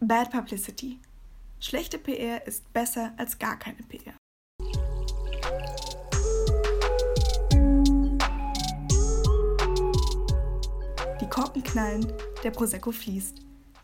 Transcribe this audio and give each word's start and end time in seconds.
Bad 0.00 0.30
Publicity. 0.30 1.00
Schlechte 1.58 1.98
PR 1.98 2.46
ist 2.46 2.72
besser 2.72 3.12
als 3.16 3.36
gar 3.36 3.58
keine 3.58 3.82
PR. 3.82 4.14
Die 11.20 11.28
Korken 11.28 11.64
knallen, 11.64 12.12
der 12.44 12.52
Prosecco 12.52 12.92
fließt. 12.92 13.40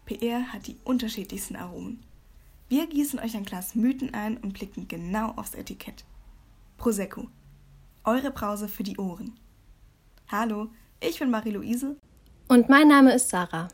PR 0.07 0.53
hat 0.53 0.69
die 0.69 0.77
unterschiedlichsten 0.85 1.57
Aromen. 1.57 2.05
Wir 2.69 2.87
gießen 2.87 3.19
euch 3.19 3.37
ein 3.37 3.45
Glas 3.45 3.75
Mythen 3.75 4.15
ein 4.15 4.37
und 4.37 4.55
blicken 4.55 4.87
genau 4.87 5.33
aufs 5.33 5.55
Etikett. 5.55 6.05
Prosecco. 6.77 7.29
Eure 8.05 8.31
Brause 8.31 8.69
für 8.69 8.85
die 8.85 8.99
Ohren. 8.99 9.37
Hallo, 10.31 10.69
ich 11.01 11.19
bin 11.19 11.31
Marie-Louise. 11.31 11.97
Und 12.47 12.69
mein 12.69 12.87
Name 12.87 13.13
ist 13.15 13.31
Sarah 13.31 13.69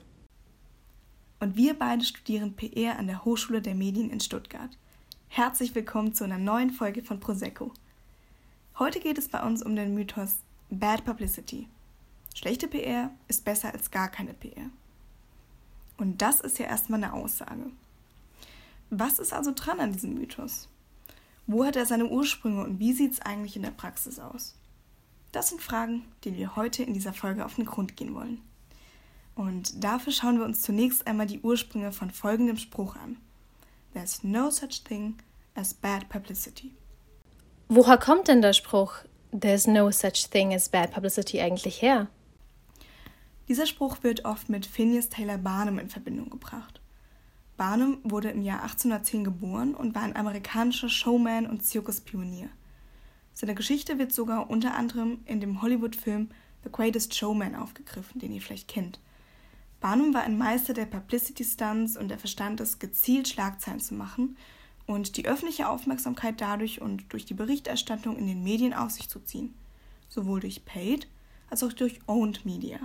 und 1.41 1.57
wir 1.57 1.75
beide 1.75 2.05
studieren 2.05 2.55
PR 2.55 2.99
an 2.99 3.07
der 3.07 3.25
Hochschule 3.25 3.63
der 3.63 3.75
Medien 3.75 4.11
in 4.11 4.21
Stuttgart. 4.21 4.77
Herzlich 5.29 5.75
willkommen 5.75 6.13
zu 6.13 6.25
einer 6.25 6.39
neuen 6.39 6.71
Folge 6.71 7.03
von 7.03 7.19
Prosecco. 7.19 7.73
Heute 8.79 9.01
geht 9.01 9.17
es 9.17 9.29
bei 9.29 9.43
uns 9.43 9.63
um 9.63 9.75
den 9.75 9.95
Mythos 9.95 10.37
Bad 10.69 11.05
Publicity. 11.05 11.67
Schlechte 12.35 12.69
PR 12.69 13.11
ist 13.27 13.45
besser 13.45 13.73
als 13.73 13.91
gar 13.91 14.09
keine 14.09 14.35
PR. 14.35 14.69
Und 15.97 16.21
das 16.21 16.41
ist 16.41 16.59
ja 16.59 16.67
erstmal 16.67 17.03
eine 17.03 17.15
Aussage. 17.15 17.67
Was 18.91 19.19
ist 19.19 19.33
also 19.33 19.53
dran 19.55 19.81
an 19.81 19.93
diesem 19.93 20.15
Mythos? 20.15 20.69
Wo 21.47 21.65
hat 21.65 21.77
er 21.77 21.87
seine 21.87 22.07
Ursprünge 22.07 22.63
und 22.63 22.79
wie 22.79 22.93
sieht 22.93 23.13
es 23.13 23.21
eigentlich 23.21 23.57
in 23.57 23.63
der 23.63 23.71
Praxis 23.71 24.19
aus? 24.19 24.55
Das 25.33 25.49
sind 25.49 25.63
Fragen, 25.63 26.05
denen 26.25 26.37
wir 26.37 26.57
heute 26.57 26.83
in 26.83 26.93
dieser 26.93 27.13
Folge 27.15 27.47
auf 27.47 27.55
den 27.55 27.65
Grund 27.65 27.97
gehen 27.97 28.15
wollen. 28.15 28.43
Und 29.35 29.83
dafür 29.83 30.13
schauen 30.13 30.39
wir 30.39 30.45
uns 30.45 30.63
zunächst 30.63 31.07
einmal 31.07 31.27
die 31.27 31.41
Ursprünge 31.41 31.93
von 31.93 32.11
folgendem 32.11 32.57
Spruch 32.57 32.97
an. 32.97 33.17
There's 33.95 34.23
no 34.23 34.51
such 34.51 34.85
thing 34.85 35.17
as 35.55 35.75
bad 35.75 36.09
publicity. 36.09 36.73
Woher 37.69 37.99
kommt 37.99 38.29
denn 38.29 38.43
der 38.43 38.53
Spruch 38.53 39.05
There's 39.33 39.69
no 39.69 39.93
such 39.93 40.29
thing 40.31 40.53
as 40.53 40.69
bad 40.69 40.91
publicity 40.91 41.41
eigentlich 41.41 41.81
her? 41.83 42.09
Dieser 43.49 43.67
Spruch 43.67 44.03
wird 44.03 44.25
oft 44.25 44.49
mit 44.49 44.67
Phineas 44.67 45.09
Taylor 45.09 45.39
Barnum 45.39 45.79
in 45.79 45.89
Verbindung 45.89 46.31
gebracht. 46.31 46.81
Barnum 47.57 47.99
wurde 48.03 48.31
im 48.31 48.43
Jahr 48.43 48.63
1810 48.63 49.23
geboren 49.23 49.75
und 49.75 49.95
war 49.95 50.03
ein 50.03 50.17
amerikanischer 50.17 50.89
Showman 50.89 51.47
und 51.47 51.65
Zirkuspionier. 51.65 52.49
Seine 53.35 53.55
Geschichte 53.55 53.99
wird 53.99 54.13
sogar 54.13 54.51
unter 54.51 54.75
anderem 54.75 55.19
in 55.27 55.41
dem 55.41 55.63
Hollywood-Film 55.63 56.31
The 56.65 56.73
Greatest 56.73 57.15
Showman 57.15 57.55
aufgegriffen, 57.55 58.21
den 58.21 58.33
ihr 58.33 58.41
vielleicht 58.41 58.69
kennt. 58.69 58.99
Barnum 59.81 60.13
war 60.13 60.23
ein 60.23 60.37
Meister 60.37 60.75
der 60.75 60.85
Publicity 60.85 61.43
Stunts 61.43 61.97
und 61.97 62.11
er 62.11 62.19
verstand 62.19 62.61
es, 62.61 62.79
gezielt 62.79 63.29
Schlagzeilen 63.29 63.81
zu 63.81 63.95
machen 63.95 64.37
und 64.87 65.17
die 65.17 65.27
öffentliche 65.27 65.69
Aufmerksamkeit 65.69 66.41
dadurch 66.41 66.83
und 66.83 67.13
durch 67.13 67.25
die 67.25 67.35
Berichterstattung 67.35 68.17
in 68.17 68.27
den 68.27 68.43
Medien 68.43 68.75
auf 68.75 68.91
sich 68.91 69.09
zu 69.09 69.21
ziehen, 69.21 69.55
sowohl 70.09 70.41
durch 70.41 70.67
Paid 70.67 71.09
als 71.49 71.63
auch 71.63 71.73
durch 71.73 71.99
Owned 72.07 72.45
Media. 72.45 72.79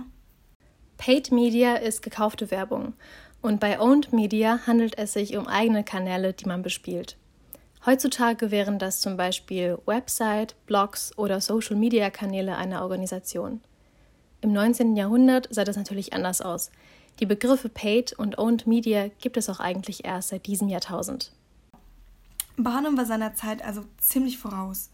Paid 0.96 1.30
Media 1.32 1.74
ist 1.74 2.00
gekaufte 2.00 2.50
Werbung 2.50 2.94
und 3.42 3.60
bei 3.60 3.78
Owned 3.78 4.14
Media 4.14 4.60
handelt 4.66 4.96
es 4.96 5.12
sich 5.12 5.36
um 5.36 5.46
eigene 5.46 5.84
Kanäle, 5.84 6.32
die 6.32 6.46
man 6.46 6.62
bespielt. 6.62 7.18
Heutzutage 7.84 8.50
wären 8.50 8.78
das 8.78 9.00
zum 9.00 9.18
Beispiel 9.18 9.78
Website, 9.84 10.56
Blogs 10.66 11.16
oder 11.18 11.42
Social 11.42 11.76
Media 11.76 12.08
Kanäle 12.08 12.56
einer 12.56 12.82
Organisation. 12.82 13.60
Im 14.40 14.52
19. 14.52 14.96
Jahrhundert 14.96 15.48
sah 15.50 15.64
das 15.64 15.76
natürlich 15.76 16.12
anders 16.12 16.40
aus. 16.40 16.70
Die 17.20 17.26
Begriffe 17.26 17.68
Paid 17.68 18.12
und 18.12 18.38
Owned 18.38 18.66
Media 18.66 19.08
gibt 19.20 19.36
es 19.36 19.48
auch 19.48 19.60
eigentlich 19.60 20.04
erst 20.04 20.28
seit 20.28 20.46
diesem 20.46 20.68
Jahrtausend. 20.68 21.32
Barnum 22.56 22.96
war 22.96 23.06
seiner 23.06 23.34
Zeit 23.34 23.62
also 23.62 23.84
ziemlich 23.98 24.38
voraus. 24.38 24.90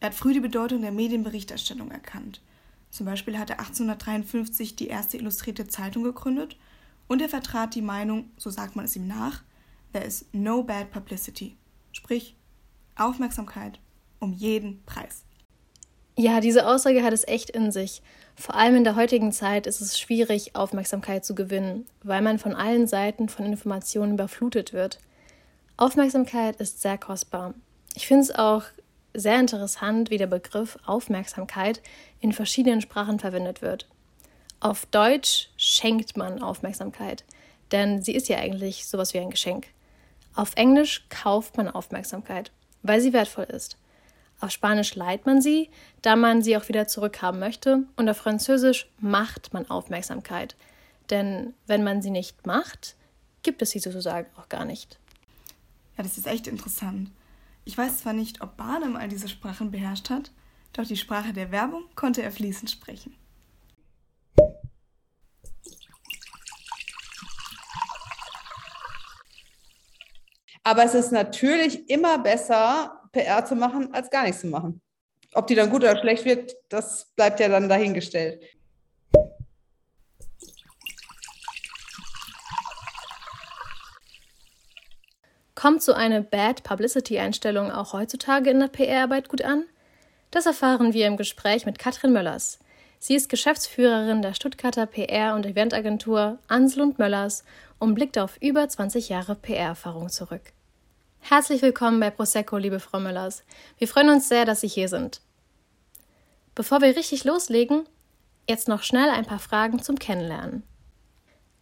Er 0.00 0.06
hat 0.06 0.14
früh 0.14 0.32
die 0.32 0.40
Bedeutung 0.40 0.82
der 0.82 0.92
Medienberichterstattung 0.92 1.90
erkannt. 1.90 2.40
Zum 2.90 3.06
Beispiel 3.06 3.38
hat 3.38 3.50
er 3.50 3.60
1853 3.60 4.76
die 4.76 4.88
erste 4.88 5.16
illustrierte 5.16 5.66
Zeitung 5.66 6.02
gegründet 6.02 6.56
und 7.08 7.22
er 7.22 7.28
vertrat 7.28 7.74
die 7.74 7.82
Meinung, 7.82 8.30
so 8.36 8.50
sagt 8.50 8.76
man 8.76 8.84
es 8.84 8.96
ihm 8.96 9.06
nach, 9.06 9.42
there 9.92 10.04
is 10.04 10.26
no 10.32 10.62
bad 10.62 10.90
publicity. 10.90 11.56
Sprich, 11.92 12.36
Aufmerksamkeit 12.96 13.78
um 14.18 14.32
jeden 14.32 14.82
Preis. 14.84 15.21
Ja, 16.16 16.40
diese 16.40 16.66
Aussage 16.66 17.02
hat 17.02 17.12
es 17.12 17.26
echt 17.26 17.50
in 17.50 17.72
sich. 17.72 18.02
Vor 18.34 18.54
allem 18.54 18.76
in 18.76 18.84
der 18.84 18.96
heutigen 18.96 19.32
Zeit 19.32 19.66
ist 19.66 19.80
es 19.80 19.98
schwierig, 19.98 20.54
Aufmerksamkeit 20.54 21.24
zu 21.24 21.34
gewinnen, 21.34 21.86
weil 22.02 22.22
man 22.22 22.38
von 22.38 22.54
allen 22.54 22.86
Seiten 22.86 23.28
von 23.28 23.46
Informationen 23.46 24.14
überflutet 24.14 24.72
wird. 24.72 24.98
Aufmerksamkeit 25.76 26.56
ist 26.56 26.82
sehr 26.82 26.98
kostbar. 26.98 27.54
Ich 27.94 28.06
finde 28.06 28.24
es 28.24 28.34
auch 28.34 28.64
sehr 29.14 29.38
interessant, 29.38 30.10
wie 30.10 30.18
der 30.18 30.26
Begriff 30.26 30.78
Aufmerksamkeit 30.86 31.82
in 32.20 32.32
verschiedenen 32.32 32.80
Sprachen 32.80 33.18
verwendet 33.18 33.62
wird. 33.62 33.88
Auf 34.60 34.86
Deutsch 34.86 35.48
schenkt 35.56 36.16
man 36.16 36.42
Aufmerksamkeit, 36.42 37.24
denn 37.72 38.02
sie 38.02 38.14
ist 38.14 38.28
ja 38.28 38.38
eigentlich 38.38 38.86
sowas 38.86 39.12
wie 39.12 39.18
ein 39.18 39.30
Geschenk. 39.30 39.66
Auf 40.34 40.52
Englisch 40.56 41.06
kauft 41.08 41.56
man 41.56 41.68
Aufmerksamkeit, 41.68 42.52
weil 42.82 43.00
sie 43.00 43.12
wertvoll 43.12 43.44
ist. 43.44 43.76
Auf 44.42 44.50
Spanisch 44.50 44.96
leiht 44.96 45.24
man 45.24 45.40
sie, 45.40 45.70
da 46.02 46.16
man 46.16 46.42
sie 46.42 46.56
auch 46.56 46.66
wieder 46.66 46.88
zurückhaben 46.88 47.38
möchte. 47.38 47.84
Und 47.94 48.08
auf 48.08 48.16
Französisch 48.16 48.88
macht 48.98 49.52
man 49.52 49.70
Aufmerksamkeit. 49.70 50.56
Denn 51.10 51.54
wenn 51.68 51.84
man 51.84 52.02
sie 52.02 52.10
nicht 52.10 52.44
macht, 52.44 52.96
gibt 53.44 53.62
es 53.62 53.70
sie 53.70 53.78
sozusagen 53.78 54.26
auch 54.36 54.48
gar 54.48 54.64
nicht. 54.64 54.98
Ja, 55.96 56.02
das 56.02 56.18
ist 56.18 56.26
echt 56.26 56.48
interessant. 56.48 57.12
Ich 57.64 57.78
weiß 57.78 57.98
zwar 57.98 58.14
nicht, 58.14 58.40
ob 58.40 58.56
Barnum 58.56 58.96
all 58.96 59.06
diese 59.06 59.28
Sprachen 59.28 59.70
beherrscht 59.70 60.10
hat, 60.10 60.32
doch 60.72 60.86
die 60.86 60.96
Sprache 60.96 61.32
der 61.32 61.52
Werbung 61.52 61.84
konnte 61.94 62.22
er 62.22 62.32
fließend 62.32 62.68
sprechen. 62.68 63.14
Aber 70.64 70.82
es 70.82 70.94
ist 70.94 71.12
natürlich 71.12 71.88
immer 71.88 72.18
besser, 72.18 73.01
PR 73.12 73.44
zu 73.44 73.54
machen, 73.54 73.92
als 73.92 74.10
gar 74.10 74.24
nichts 74.24 74.40
zu 74.40 74.48
machen. 74.48 74.80
Ob 75.34 75.46
die 75.46 75.54
dann 75.54 75.70
gut 75.70 75.82
oder 75.82 75.98
schlecht 75.98 76.24
wird, 76.24 76.54
das 76.68 77.12
bleibt 77.16 77.40
ja 77.40 77.48
dann 77.48 77.68
dahingestellt. 77.68 78.42
Kommt 85.54 85.82
so 85.82 85.92
eine 85.92 86.22
Bad 86.22 86.64
Publicity-Einstellung 86.64 87.70
auch 87.70 87.92
heutzutage 87.92 88.50
in 88.50 88.58
der 88.58 88.66
PR-Arbeit 88.66 89.28
gut 89.28 89.42
an? 89.42 89.64
Das 90.32 90.46
erfahren 90.46 90.92
wir 90.92 91.06
im 91.06 91.16
Gespräch 91.16 91.66
mit 91.66 91.78
Katrin 91.78 92.12
Möllers. 92.12 92.58
Sie 92.98 93.14
ist 93.14 93.28
Geschäftsführerin 93.28 94.22
der 94.22 94.34
Stuttgarter 94.34 94.86
PR- 94.86 95.34
und 95.34 95.46
Eventagentur 95.46 96.38
Ansel 96.48 96.82
und 96.82 96.98
Möllers 96.98 97.44
und 97.78 97.94
blickt 97.94 98.18
auf 98.18 98.38
über 98.40 98.68
20 98.68 99.08
Jahre 99.08 99.34
PR-Erfahrung 99.34 100.08
zurück. 100.08 100.52
Herzlich 101.24 101.62
willkommen 101.62 102.00
bei 102.00 102.10
Prosecco, 102.10 102.58
liebe 102.58 102.80
Frau 102.80 102.98
Müllers. 102.98 103.44
Wir 103.78 103.86
freuen 103.86 104.10
uns 104.10 104.28
sehr, 104.28 104.44
dass 104.44 104.60
Sie 104.60 104.68
hier 104.68 104.88
sind. 104.88 105.22
Bevor 106.56 106.82
wir 106.82 106.96
richtig 106.96 107.22
loslegen, 107.22 107.88
jetzt 108.50 108.66
noch 108.66 108.82
schnell 108.82 109.08
ein 109.08 109.24
paar 109.24 109.38
Fragen 109.38 109.80
zum 109.80 110.00
Kennenlernen. 110.00 110.64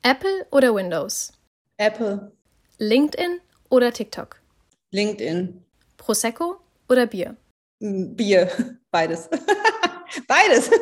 Apple 0.02 0.46
oder 0.50 0.74
Windows? 0.74 1.32
Apple. 1.76 2.32
LinkedIn 2.78 3.40
oder 3.68 3.92
TikTok? 3.92 4.40
LinkedIn. 4.92 5.62
Prosecco 5.98 6.56
oder 6.88 7.06
Bier? 7.06 7.36
Bier, 7.80 8.50
beides. 8.90 9.28
beides. 10.26 10.70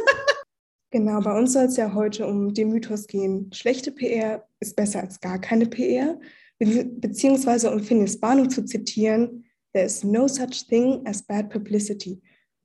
Genau, 0.91 1.21
bei 1.21 1.39
uns 1.39 1.53
soll 1.53 1.65
es 1.65 1.77
ja 1.77 1.93
heute 1.93 2.27
um 2.27 2.55
den 2.55 2.71
Mythos 2.71 3.07
gehen. 3.07 3.53
Schlechte 3.53 3.93
PR 3.93 4.49
ist 4.61 4.75
besser 4.75 5.01
als 5.01 5.21
gar 5.21 5.39
keine 5.39 5.67
PR 5.67 6.19
beziehungsweise 6.59 7.71
um 7.71 7.81
Phineas 7.81 8.19
Barnum 8.19 8.51
zu 8.51 8.65
zitieren, 8.65 9.45
there 9.73 9.85
is 9.85 10.03
no 10.05 10.27
such 10.27 10.67
thing 10.69 11.07
as 11.07 11.23
bad 11.23 11.51
publicity. 11.51 12.21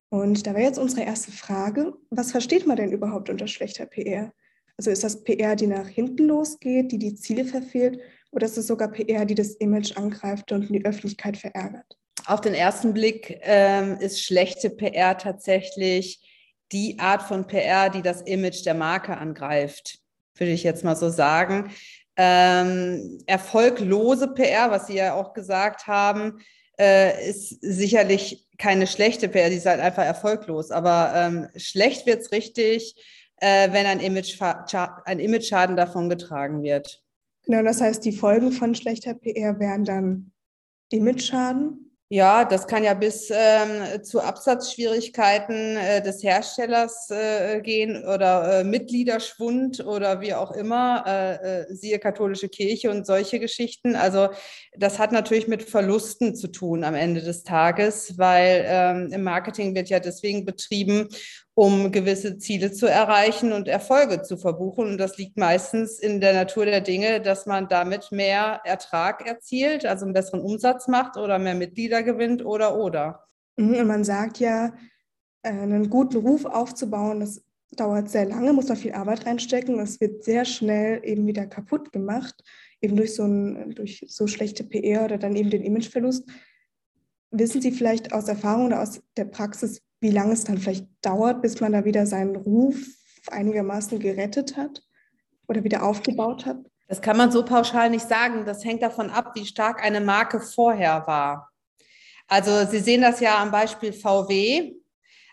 Und 0.10 0.46
da 0.46 0.54
wäre 0.54 0.64
jetzt 0.64 0.80
unsere 0.80 1.04
erste 1.04 1.32
Frage, 1.32 1.94
was 2.10 2.32
versteht 2.32 2.68
man 2.68 2.78
denn 2.78 2.92
überhaupt 2.92 3.30
unter 3.30 3.48
schlechter 3.48 3.86
PR? 3.86 4.32
Also 4.78 4.92
ist 4.92 5.04
das 5.04 5.24
PR, 5.24 5.56
die 5.56 5.68
nach 5.68 5.88
hinten 5.88 6.26
losgeht, 6.26 6.92
die 6.92 6.98
die 6.98 7.16
Ziele 7.16 7.46
verfehlt, 7.46 8.00
oder 8.32 8.48
ist 8.48 8.58
es 8.58 8.68
sogar 8.68 8.92
PR, 8.92 9.26
die 9.26 9.36
das 9.36 9.54
Image 9.56 9.96
angreift 9.96 10.52
und 10.52 10.70
die 10.70 10.84
Öffentlichkeit 10.84 11.38
verärgert? 11.38 11.98
Auf 12.26 12.42
den 12.42 12.54
ersten 12.54 12.94
Blick 12.94 13.40
ähm, 13.42 13.98
ist 14.00 14.24
schlechte 14.24 14.70
PR 14.70 15.18
tatsächlich 15.18 16.20
die 16.72 16.98
Art 17.00 17.24
von 17.24 17.46
PR, 17.46 17.90
die 17.90 18.02
das 18.02 18.22
Image 18.22 18.66
der 18.66 18.74
Marke 18.74 19.18
angreift, 19.18 20.00
würde 20.36 20.54
ich 20.54 20.64
jetzt 20.64 20.84
mal 20.84 20.96
so 20.96 21.10
sagen. 21.10 21.72
Ähm, 22.16 23.20
erfolglose 23.26 24.28
PR, 24.30 24.70
was 24.70 24.88
Sie 24.88 24.96
ja 24.96 25.16
auch 25.16 25.34
gesagt 25.34 25.88
haben, 25.88 26.40
äh, 26.80 27.30
ist 27.30 27.58
sicherlich 27.62 28.48
keine 28.58 28.88
schlechte 28.88 29.28
PR, 29.30 29.50
die 29.50 29.56
ist 29.56 29.66
halt 29.66 29.80
einfach 29.80 30.04
erfolglos. 30.04 30.72
Aber 30.72 31.12
ähm, 31.16 31.48
schlecht 31.56 32.06
wird 32.06 32.22
es 32.22 32.32
richtig, 32.32 32.96
äh, 33.38 33.72
wenn 33.72 33.86
ein, 33.86 34.00
Image, 34.00 34.40
ein 34.42 35.20
Image-Schaden 35.20 35.76
davon 35.76 36.10
getragen 36.10 36.62
wird. 36.64 37.02
Genau, 37.46 37.64
das 37.64 37.82
heißt, 37.82 38.06
die 38.06 38.14
Folgen 38.14 38.52
von 38.52 38.76
schlechter 38.76 39.14
PR 39.16 39.60
wären 39.60 39.84
dann 39.84 40.32
Image-Schaden, 40.92 41.93
ja, 42.14 42.46
das 42.46 42.68
kann 42.68 42.84
ja 42.84 42.94
bis 42.94 43.32
ähm, 43.32 44.04
zu 44.04 44.22
Absatzschwierigkeiten 44.22 45.78
äh, 45.78 46.00
des 46.00 46.22
Herstellers 46.22 47.10
äh, 47.10 47.60
gehen 47.60 48.06
oder 48.06 48.60
äh, 48.60 48.64
Mitgliederschwund 48.64 49.84
oder 49.84 50.22
wie 50.22 50.36
auch 50.36 50.52
immer, 50.52 51.04
äh, 51.08 51.62
äh, 51.62 51.74
siehe 51.74 51.98
katholische 51.98 52.50
Kirche 52.50 52.92
und 52.92 53.08
solche 53.08 53.40
Geschichten. 53.40 53.96
Also 53.96 54.30
das 54.78 55.00
hat 55.00 55.12
natürlich 55.12 55.48
mit 55.48 55.64
Verlusten 55.64 56.36
zu 56.36 56.50
tun 56.50 56.84
am 56.84 56.94
Ende 56.94 57.24
des 57.24 57.42
Tages, 57.42 58.16
weil 58.20 58.64
ähm, 58.68 59.10
im 59.12 59.24
Marketing 59.24 59.74
wird 59.74 59.90
ja 59.90 60.00
deswegen 60.00 60.46
betrieben, 60.46 61.10
um 61.56 61.92
gewisse 61.92 62.38
Ziele 62.38 62.72
zu 62.72 62.88
erreichen 62.88 63.52
und 63.52 63.68
Erfolge 63.68 64.24
zu 64.24 64.38
verbuchen. 64.38 64.88
Und 64.88 64.98
das 64.98 65.18
liegt 65.18 65.38
meistens 65.38 66.00
in 66.00 66.20
der 66.20 66.34
Natur 66.34 66.66
der 66.66 66.82
Dinge, 66.82 67.22
dass 67.22 67.46
man 67.46 67.68
damit 67.68 68.12
mehr 68.12 68.62
Ertrag 68.64 69.28
erzielt, 69.28 69.86
also 69.86 70.06
einen 70.06 70.14
besseren 70.14 70.42
Umsatz 70.42 70.88
macht 70.88 71.16
oder 71.18 71.38
mehr 71.38 71.56
Mitglieder 71.56 72.02
gewinnt 72.02 72.44
oder 72.44 72.78
oder. 72.78 73.28
Mhm, 73.58 73.76
und 73.76 73.88
man 73.88 74.04
sagt 74.04 74.40
ja, 74.40 74.74
äh, 75.44 75.50
einen 75.50 75.90
guten 75.90 76.18
Ruf 76.18 76.46
aufzubauen, 76.46 77.20
das 77.20 77.44
dauert 77.76 78.10
sehr 78.10 78.26
lange, 78.26 78.54
muss 78.54 78.68
man 78.68 78.78
viel 78.78 78.94
Arbeit 78.94 79.26
reinstecken. 79.26 79.80
Es 79.80 80.00
wird 80.00 80.24
sehr 80.24 80.46
schnell 80.46 81.02
eben 81.04 81.28
wieder 81.28 81.46
kaputt 81.46 81.92
gemacht, 81.92 82.36
eben 82.82 82.96
durch 82.96 83.16
so, 83.16 83.26
ein, 83.26 83.72
durch 83.76 84.06
so 84.08 84.28
schlechte 84.28 84.64
PR 84.64 85.06
oder 85.06 85.18
dann 85.18 85.36
eben 85.36 85.50
den 85.50 85.64
Imageverlust. 85.64 86.28
Wissen 87.32 87.62
Sie 87.62 87.72
vielleicht 87.72 88.14
aus 88.14 88.28
Erfahrung 88.28 88.68
oder 88.68 88.82
aus 88.82 89.02
der 89.18 89.26
Praxis, 89.26 89.82
wie 90.04 90.12
lange 90.12 90.34
es 90.34 90.44
dann 90.44 90.58
vielleicht 90.58 90.86
dauert, 91.02 91.42
bis 91.42 91.62
man 91.62 91.72
da 91.72 91.86
wieder 91.86 92.06
seinen 92.06 92.36
Ruf 92.36 92.76
einigermaßen 93.32 94.00
gerettet 94.00 94.58
hat 94.58 94.84
oder 95.48 95.64
wieder 95.64 95.84
aufgebaut 95.84 96.46
hat? 96.46 96.58
Das 96.90 97.02
kann 97.02 97.16
man 97.18 97.32
so 97.32 97.44
pauschal 97.44 97.90
nicht 97.90 98.08
sagen. 98.08 98.46
Das 98.46 98.66
hängt 98.66 98.84
davon 98.84 99.10
ab, 99.10 99.32
wie 99.36 99.46
stark 99.46 99.82
eine 99.82 100.02
Marke 100.02 100.42
vorher 100.42 101.08
war. 101.08 101.50
Also 102.28 102.66
Sie 102.70 102.80
sehen 102.80 103.02
das 103.02 103.22
ja 103.22 103.42
am 103.42 103.50
Beispiel 103.50 103.94
VW. 103.94 104.74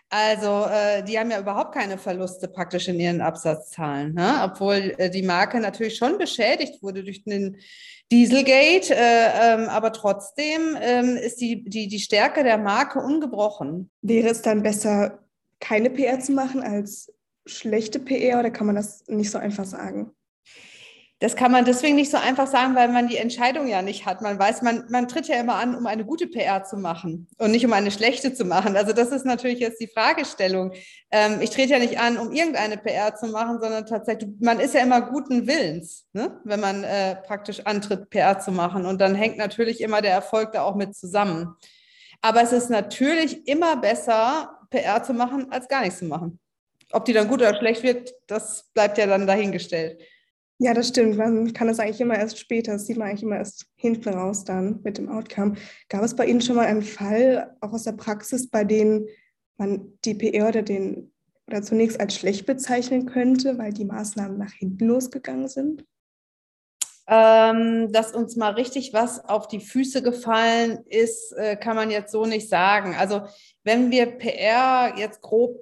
Also 0.09 0.65
äh, 0.65 1.03
die 1.03 1.19
haben 1.19 1.31
ja 1.31 1.39
überhaupt 1.39 1.73
keine 1.73 1.97
Verluste 1.97 2.47
praktisch 2.47 2.87
in 2.87 2.99
ihren 2.99 3.21
Absatzzahlen, 3.21 4.13
ne? 4.13 4.41
obwohl 4.43 4.93
äh, 4.97 5.09
die 5.09 5.23
Marke 5.23 5.59
natürlich 5.59 5.95
schon 5.95 6.17
beschädigt 6.17 6.81
wurde 6.81 7.03
durch 7.03 7.23
den 7.23 7.57
Dieselgate, 8.11 8.93
äh, 8.93 9.53
ähm, 9.53 9.69
aber 9.69 9.93
trotzdem 9.93 10.77
ähm, 10.81 11.15
ist 11.15 11.39
die, 11.39 11.63
die, 11.63 11.87
die 11.87 11.99
Stärke 11.99 12.43
der 12.43 12.57
Marke 12.57 12.99
ungebrochen. 12.99 13.89
Wäre 14.01 14.27
es 14.27 14.41
dann 14.41 14.63
besser, 14.63 15.19
keine 15.61 15.89
PR 15.89 16.19
zu 16.19 16.33
machen 16.33 16.61
als 16.61 17.13
schlechte 17.45 17.99
PR 17.99 18.39
oder 18.39 18.51
kann 18.51 18.67
man 18.67 18.75
das 18.75 19.07
nicht 19.07 19.31
so 19.31 19.37
einfach 19.37 19.65
sagen? 19.65 20.11
Das 21.21 21.35
kann 21.35 21.51
man 21.51 21.65
deswegen 21.65 21.95
nicht 21.95 22.09
so 22.09 22.17
einfach 22.17 22.47
sagen, 22.47 22.73
weil 22.73 22.87
man 22.87 23.07
die 23.07 23.17
Entscheidung 23.17 23.67
ja 23.67 23.83
nicht 23.83 24.07
hat. 24.07 24.23
Man 24.23 24.39
weiß, 24.39 24.63
man, 24.63 24.85
man 24.89 25.07
tritt 25.07 25.27
ja 25.27 25.39
immer 25.39 25.53
an, 25.53 25.75
um 25.75 25.85
eine 25.85 26.03
gute 26.03 26.25
PR 26.25 26.63
zu 26.63 26.77
machen 26.77 27.27
und 27.37 27.51
nicht 27.51 27.63
um 27.63 27.73
eine 27.73 27.91
schlechte 27.91 28.33
zu 28.33 28.43
machen. 28.43 28.75
Also 28.75 28.91
das 28.91 29.11
ist 29.11 29.23
natürlich 29.23 29.59
jetzt 29.59 29.79
die 29.79 29.87
Fragestellung. 29.87 30.73
Ähm, 31.11 31.39
ich 31.39 31.51
trete 31.51 31.73
ja 31.73 31.79
nicht 31.79 31.99
an, 31.99 32.17
um 32.17 32.31
irgendeine 32.31 32.75
PR 32.77 33.15
zu 33.15 33.27
machen, 33.27 33.59
sondern 33.61 33.85
tatsächlich, 33.85 34.31
man 34.39 34.59
ist 34.59 34.73
ja 34.73 34.81
immer 34.81 34.99
guten 34.99 35.45
Willens, 35.45 36.07
ne? 36.13 36.41
wenn 36.43 36.59
man 36.59 36.83
äh, 36.83 37.17
praktisch 37.17 37.59
antritt, 37.67 38.09
PR 38.09 38.39
zu 38.39 38.51
machen. 38.51 38.87
Und 38.87 38.99
dann 38.99 39.13
hängt 39.13 39.37
natürlich 39.37 39.79
immer 39.79 40.01
der 40.01 40.13
Erfolg 40.13 40.53
da 40.53 40.63
auch 40.63 40.75
mit 40.75 40.95
zusammen. 40.95 41.55
Aber 42.21 42.41
es 42.41 42.51
ist 42.51 42.71
natürlich 42.71 43.47
immer 43.47 43.77
besser, 43.77 44.57
PR 44.71 45.03
zu 45.03 45.13
machen, 45.13 45.51
als 45.51 45.67
gar 45.67 45.81
nichts 45.81 45.99
zu 45.99 46.05
machen. 46.05 46.39
Ob 46.93 47.05
die 47.05 47.13
dann 47.13 47.27
gut 47.27 47.41
oder 47.41 47.55
schlecht 47.55 47.83
wird, 47.83 48.11
das 48.25 48.71
bleibt 48.73 48.97
ja 48.97 49.05
dann 49.05 49.27
dahingestellt. 49.27 50.01
Ja, 50.63 50.75
das 50.75 50.89
stimmt. 50.89 51.17
Man 51.17 51.53
kann 51.53 51.67
das 51.67 51.79
eigentlich 51.79 52.01
immer 52.01 52.15
erst 52.19 52.37
später, 52.37 52.73
das 52.73 52.85
sieht 52.85 52.95
man 52.95 53.07
eigentlich 53.07 53.23
immer 53.23 53.37
erst 53.37 53.65
hinten 53.77 54.09
raus 54.09 54.43
dann 54.43 54.79
mit 54.83 54.99
dem 54.99 55.09
Outcome. 55.09 55.55
Gab 55.89 56.03
es 56.03 56.15
bei 56.15 56.27
Ihnen 56.27 56.39
schon 56.39 56.55
mal 56.55 56.67
einen 56.67 56.83
Fall, 56.83 57.55
auch 57.61 57.73
aus 57.73 57.85
der 57.85 57.93
Praxis, 57.93 58.47
bei 58.47 58.63
dem 58.63 59.07
man 59.57 59.97
die 60.05 60.13
PR 60.13 60.49
oder 60.49 60.61
den 60.61 61.11
oder 61.47 61.63
zunächst 61.63 61.99
als 61.99 62.13
schlecht 62.13 62.45
bezeichnen 62.45 63.07
könnte, 63.07 63.57
weil 63.57 63.73
die 63.73 63.85
Maßnahmen 63.85 64.37
nach 64.37 64.53
hinten 64.53 64.85
losgegangen 64.85 65.47
sind? 65.47 65.83
Ähm, 67.07 67.91
dass 67.91 68.13
uns 68.13 68.35
mal 68.35 68.51
richtig 68.51 68.93
was 68.93 69.25
auf 69.25 69.47
die 69.47 69.61
Füße 69.61 70.03
gefallen 70.03 70.85
ist, 70.85 71.31
äh, 71.37 71.55
kann 71.55 71.75
man 71.75 71.89
jetzt 71.89 72.11
so 72.11 72.27
nicht 72.27 72.49
sagen. 72.49 72.93
Also 72.95 73.23
wenn 73.63 73.89
wir 73.89 74.05
PR 74.05 74.93
jetzt 74.95 75.21
grob, 75.21 75.57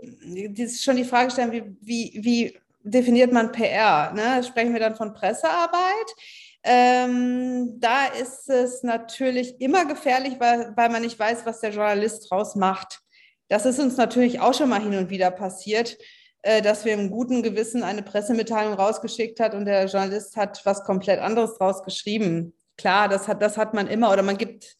das 0.49 0.73
ist 0.73 0.83
schon 0.83 0.97
die 0.97 1.05
Frage 1.05 1.31
stellen, 1.31 1.53
wie, 1.53 1.77
wie, 1.79 2.19
wie 2.21 2.59
definiert 2.83 3.31
man 3.31 3.51
PR? 3.51 4.11
Ne? 4.13 4.43
Sprechen 4.43 4.73
wir 4.73 4.79
dann 4.79 4.95
von 4.95 5.13
Pressearbeit? 5.13 6.15
Ähm, 6.63 7.79
da 7.79 8.05
ist 8.07 8.49
es 8.49 8.83
natürlich 8.83 9.61
immer 9.61 9.85
gefährlich, 9.85 10.35
weil, 10.39 10.73
weil 10.75 10.89
man 10.89 11.01
nicht 11.01 11.17
weiß, 11.17 11.45
was 11.45 11.61
der 11.61 11.71
Journalist 11.71 12.29
draus 12.29 12.55
macht. 12.55 12.99
Das 13.47 13.65
ist 13.65 13.79
uns 13.79 13.97
natürlich 13.97 14.39
auch 14.39 14.53
schon 14.53 14.69
mal 14.69 14.81
hin 14.81 14.95
und 14.95 15.09
wieder 15.09 15.31
passiert, 15.31 15.97
äh, 16.41 16.61
dass 16.61 16.85
wir 16.85 16.93
im 16.93 17.09
guten 17.09 17.43
Gewissen 17.43 17.83
eine 17.83 18.03
Pressemitteilung 18.03 18.73
rausgeschickt 18.73 19.39
hat 19.39 19.53
und 19.53 19.65
der 19.65 19.85
Journalist 19.85 20.35
hat 20.35 20.61
was 20.65 20.83
komplett 20.83 21.19
anderes 21.19 21.57
draus 21.57 21.83
geschrieben. 21.83 22.53
Klar, 22.77 23.07
das 23.09 23.27
hat, 23.27 23.41
das 23.41 23.57
hat 23.57 23.73
man 23.73 23.87
immer 23.87 24.11
oder 24.11 24.23
man 24.23 24.37
gibt 24.37 24.77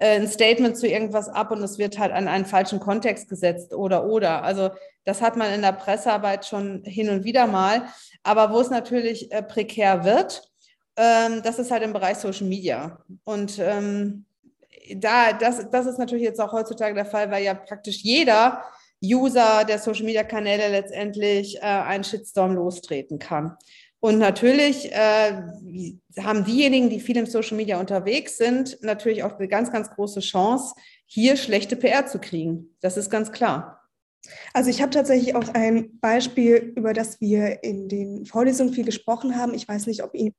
ein 0.00 0.26
Statement 0.26 0.76
zu 0.76 0.86
irgendwas 0.86 1.28
ab 1.28 1.50
und 1.50 1.62
es 1.62 1.78
wird 1.78 1.98
halt 1.98 2.12
an 2.12 2.28
einen 2.28 2.46
falschen 2.46 2.80
Kontext 2.80 3.28
gesetzt 3.28 3.72
oder 3.72 4.04
oder. 4.04 4.42
Also 4.42 4.70
das 5.04 5.20
hat 5.20 5.36
man 5.36 5.52
in 5.52 5.62
der 5.62 5.72
Pressearbeit 5.72 6.46
schon 6.46 6.82
hin 6.84 7.08
und 7.08 7.24
wieder 7.24 7.46
mal. 7.46 7.84
Aber 8.22 8.52
wo 8.52 8.60
es 8.60 8.70
natürlich 8.70 9.32
äh, 9.32 9.42
prekär 9.42 10.04
wird, 10.04 10.42
ähm, 10.96 11.42
das 11.42 11.58
ist 11.58 11.70
halt 11.70 11.82
im 11.82 11.92
Bereich 11.92 12.18
Social 12.18 12.46
Media. 12.46 12.98
Und 13.24 13.58
ähm, 13.58 14.26
da, 14.96 15.32
das, 15.32 15.70
das 15.70 15.86
ist 15.86 15.98
natürlich 15.98 16.24
jetzt 16.24 16.40
auch 16.40 16.52
heutzutage 16.52 16.94
der 16.94 17.06
Fall, 17.06 17.30
weil 17.30 17.44
ja 17.44 17.54
praktisch 17.54 17.98
jeder 18.02 18.62
User 19.02 19.64
der 19.64 19.78
Social 19.78 20.04
Media 20.04 20.22
Kanäle 20.22 20.68
letztendlich 20.68 21.56
äh, 21.56 21.60
einen 21.60 22.04
Shitstorm 22.04 22.54
lostreten 22.54 23.18
kann. 23.18 23.56
Und 24.04 24.18
natürlich 24.18 24.90
äh, 24.90 25.42
haben 26.18 26.44
diejenigen, 26.44 26.90
die 26.90 26.98
viel 26.98 27.16
im 27.16 27.26
Social 27.26 27.56
Media 27.56 27.78
unterwegs 27.78 28.36
sind, 28.36 28.78
natürlich 28.82 29.22
auch 29.22 29.38
eine 29.38 29.46
ganz, 29.46 29.70
ganz 29.70 29.90
große 29.90 30.18
Chance, 30.18 30.74
hier 31.06 31.36
schlechte 31.36 31.76
PR 31.76 32.04
zu 32.06 32.18
kriegen. 32.18 32.74
Das 32.80 32.96
ist 32.96 33.10
ganz 33.10 33.30
klar. 33.30 33.80
Also 34.52 34.70
ich 34.70 34.82
habe 34.82 34.90
tatsächlich 34.90 35.36
auch 35.36 35.48
ein 35.54 36.00
Beispiel, 36.00 36.72
über 36.74 36.94
das 36.94 37.20
wir 37.20 37.62
in 37.62 37.88
den 37.88 38.26
Vorlesungen 38.26 38.72
viel 38.72 38.84
gesprochen 38.84 39.36
haben. 39.36 39.54
Ich 39.54 39.68
weiß 39.68 39.86
nicht, 39.86 40.02
ob 40.02 40.14
Ihnen 40.14 40.34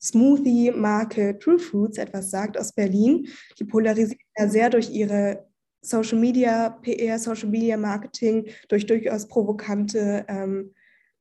Smoothie-Marke 0.00 1.40
True 1.40 1.58
Fruits 1.58 1.98
etwas 1.98 2.30
sagt 2.30 2.56
aus 2.56 2.72
Berlin. 2.72 3.26
Die 3.58 3.64
polarisieren 3.64 4.20
ja 4.38 4.48
sehr 4.48 4.70
durch 4.70 4.90
ihre 4.90 5.48
Social 5.80 6.18
Media 6.18 6.70
PR, 6.70 7.18
Social 7.18 7.48
Media 7.48 7.76
Marketing, 7.76 8.46
durch 8.68 8.86
durchaus 8.86 9.26
provokante 9.26 10.24
ähm, 10.28 10.72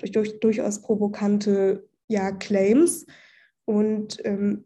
durch, 0.02 0.12
durch 0.12 0.40
durchaus 0.40 0.82
provokante 0.82 1.88
ja, 2.08 2.32
Claims. 2.32 3.06
Und 3.66 4.20
ähm, 4.26 4.66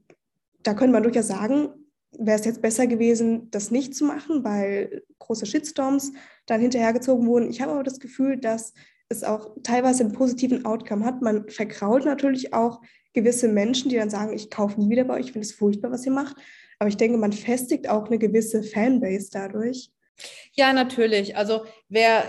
da 0.64 0.74
könnte 0.74 0.94
man 0.94 1.04
durchaus 1.04 1.28
sagen, 1.28 1.70
wäre 2.18 2.40
es 2.40 2.46
jetzt 2.46 2.62
besser 2.62 2.88
gewesen, 2.88 3.50
das 3.52 3.72
nicht 3.72 3.96
zu 3.96 4.06
machen, 4.06 4.44
weil 4.44 5.04
große 5.20 5.46
Shitstorms 5.46 6.14
dann 6.46 6.62
hinterhergezogen 6.62 7.28
wurden. 7.28 7.50
Ich 7.50 7.62
habe 7.62 7.74
aber 7.74 7.84
das 7.84 8.00
Gefühl, 8.00 8.38
dass 8.38 8.74
es 9.10 9.24
auch 9.24 9.56
teilweise 9.64 10.04
einen 10.04 10.14
positiven 10.14 10.66
Outcome 10.66 11.06
hat. 11.06 11.22
Man 11.22 11.48
verkraut 11.50 12.06
natürlich 12.06 12.54
auch 12.54 12.82
gewisse 13.14 13.48
Menschen, 13.48 13.90
die 13.90 13.98
dann 13.98 14.10
sagen, 14.10 14.34
ich 14.34 14.50
kaufe 14.50 14.80
nie 14.80 14.90
wieder 14.90 15.04
bei 15.04 15.16
euch, 15.16 15.28
ich 15.28 15.32
finde 15.32 15.48
es 15.48 15.54
furchtbar, 15.54 15.92
was 15.92 16.06
ihr 16.06 16.12
macht. 16.12 16.38
Aber 16.80 16.90
ich 16.90 16.98
denke, 16.98 17.18
man 17.18 17.32
festigt 17.32 17.90
auch 17.90 18.08
eine 18.08 18.18
gewisse 18.18 18.64
Fanbase 18.64 19.30
dadurch. 19.32 19.92
Ja, 20.54 20.74
natürlich. 20.74 21.36
Also 21.36 21.66
wer 21.90 22.24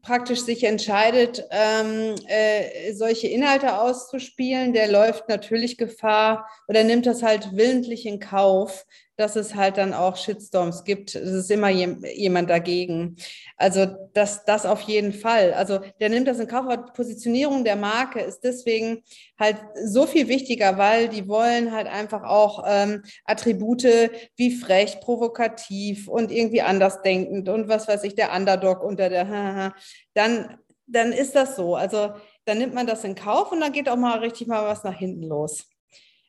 praktisch 0.00 0.40
sich 0.40 0.64
entscheidet, 0.64 1.44
ähm, 1.50 2.14
äh, 2.26 2.92
solche 2.92 3.28
Inhalte 3.28 3.80
auszuspielen, 3.80 4.72
der 4.72 4.90
läuft 4.90 5.28
natürlich 5.28 5.76
Gefahr 5.76 6.48
oder 6.68 6.84
nimmt 6.84 7.06
das 7.06 7.22
halt 7.22 7.56
willentlich 7.56 8.06
in 8.06 8.20
Kauf, 8.20 8.86
dass 9.16 9.36
es 9.36 9.54
halt 9.54 9.76
dann 9.76 9.92
auch 9.92 10.16
Shitstorms 10.16 10.84
gibt. 10.84 11.14
Es 11.14 11.30
ist 11.30 11.50
immer 11.50 11.68
jemand 11.68 12.48
dagegen. 12.50 13.16
Also 13.56 13.86
das, 14.14 14.44
das 14.44 14.64
auf 14.66 14.80
jeden 14.82 15.12
Fall. 15.12 15.52
Also 15.52 15.80
der 16.00 16.08
nimmt 16.08 16.28
das 16.28 16.38
in 16.38 16.48
Kauf. 16.48 16.66
Positionierung 16.94 17.64
der 17.64 17.76
Marke 17.76 18.20
ist 18.20 18.40
deswegen 18.40 19.02
halt 19.38 19.56
so 19.84 20.06
viel 20.06 20.28
wichtiger, 20.28 20.78
weil 20.78 21.08
die 21.08 21.28
wollen 21.28 21.72
halt 21.72 21.86
einfach 21.86 22.22
auch 22.22 22.64
ähm, 22.66 23.02
Attribute 23.24 24.10
wie 24.36 24.50
frech, 24.50 25.00
provokativ 25.00 26.08
und 26.08 26.32
irgendwie 26.32 26.62
andersdenkend 26.62 27.48
und 27.48 27.68
was 27.68 27.88
weiß 27.88 28.04
ich, 28.04 28.14
der 28.14 28.32
Underdog 28.32 28.82
unter 28.82 29.08
der, 29.08 29.74
dann, 30.14 30.58
dann 30.86 31.12
ist 31.12 31.34
das 31.34 31.56
so. 31.56 31.76
Also 31.76 32.12
dann 32.44 32.58
nimmt 32.58 32.74
man 32.74 32.86
das 32.86 33.04
in 33.04 33.14
Kauf 33.14 33.52
und 33.52 33.60
dann 33.60 33.72
geht 33.72 33.88
auch 33.88 33.96
mal 33.96 34.18
richtig 34.18 34.46
mal 34.46 34.64
was 34.66 34.84
nach 34.84 34.96
hinten 34.96 35.24
los. 35.24 35.71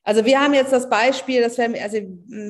Also 0.05 0.25
wir 0.25 0.41
haben 0.41 0.53
jetzt 0.53 0.73
das 0.73 0.89
Beispiel, 0.89 1.41
dass 1.41 1.57
wir, 1.57 1.81
also 1.81 1.97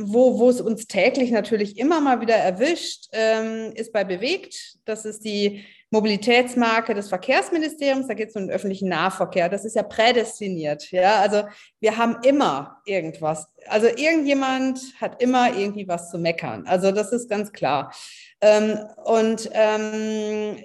wo, 0.02 0.40
wo 0.40 0.50
es 0.50 0.60
uns 0.60 0.88
täglich 0.88 1.30
natürlich 1.30 1.78
immer 1.78 2.02
mal 2.02 2.20
wieder 2.20 2.36
erwischt, 2.36 3.10
ähm, 3.12 3.72
ist 3.76 3.94
bei 3.94 4.04
Bewegt. 4.04 4.78
Das 4.86 5.06
ist 5.06 5.24
die 5.24 5.64
Mobilitätsmarke 5.92 6.96
des 6.96 7.10
Verkehrsministeriums, 7.10 8.08
da 8.08 8.16
geht 8.16 8.30
es 8.30 8.36
um 8.36 8.48
den 8.48 8.50
öffentlichen 8.50 8.90
Nahverkehr. 8.90 9.48
Das 9.48 9.64
ist 9.64 9.76
ja 9.76 9.84
prädestiniert. 9.84 10.90
Ja, 10.92 11.20
also 11.22 11.44
wir 11.80 11.98
haben 11.98 12.18
immer 12.24 12.82
irgendwas. 12.86 13.48
Also 13.68 13.86
irgendjemand 13.86 14.80
hat 15.00 15.22
immer 15.22 15.56
irgendwie 15.56 15.88
was 15.88 16.10
zu 16.10 16.18
meckern. 16.18 16.66
Also 16.66 16.92
das 16.92 17.12
ist 17.12 17.30
ganz 17.30 17.52
klar. 17.52 17.94
Ähm, 18.42 18.80
und 19.06 19.48
ähm, 19.54 20.58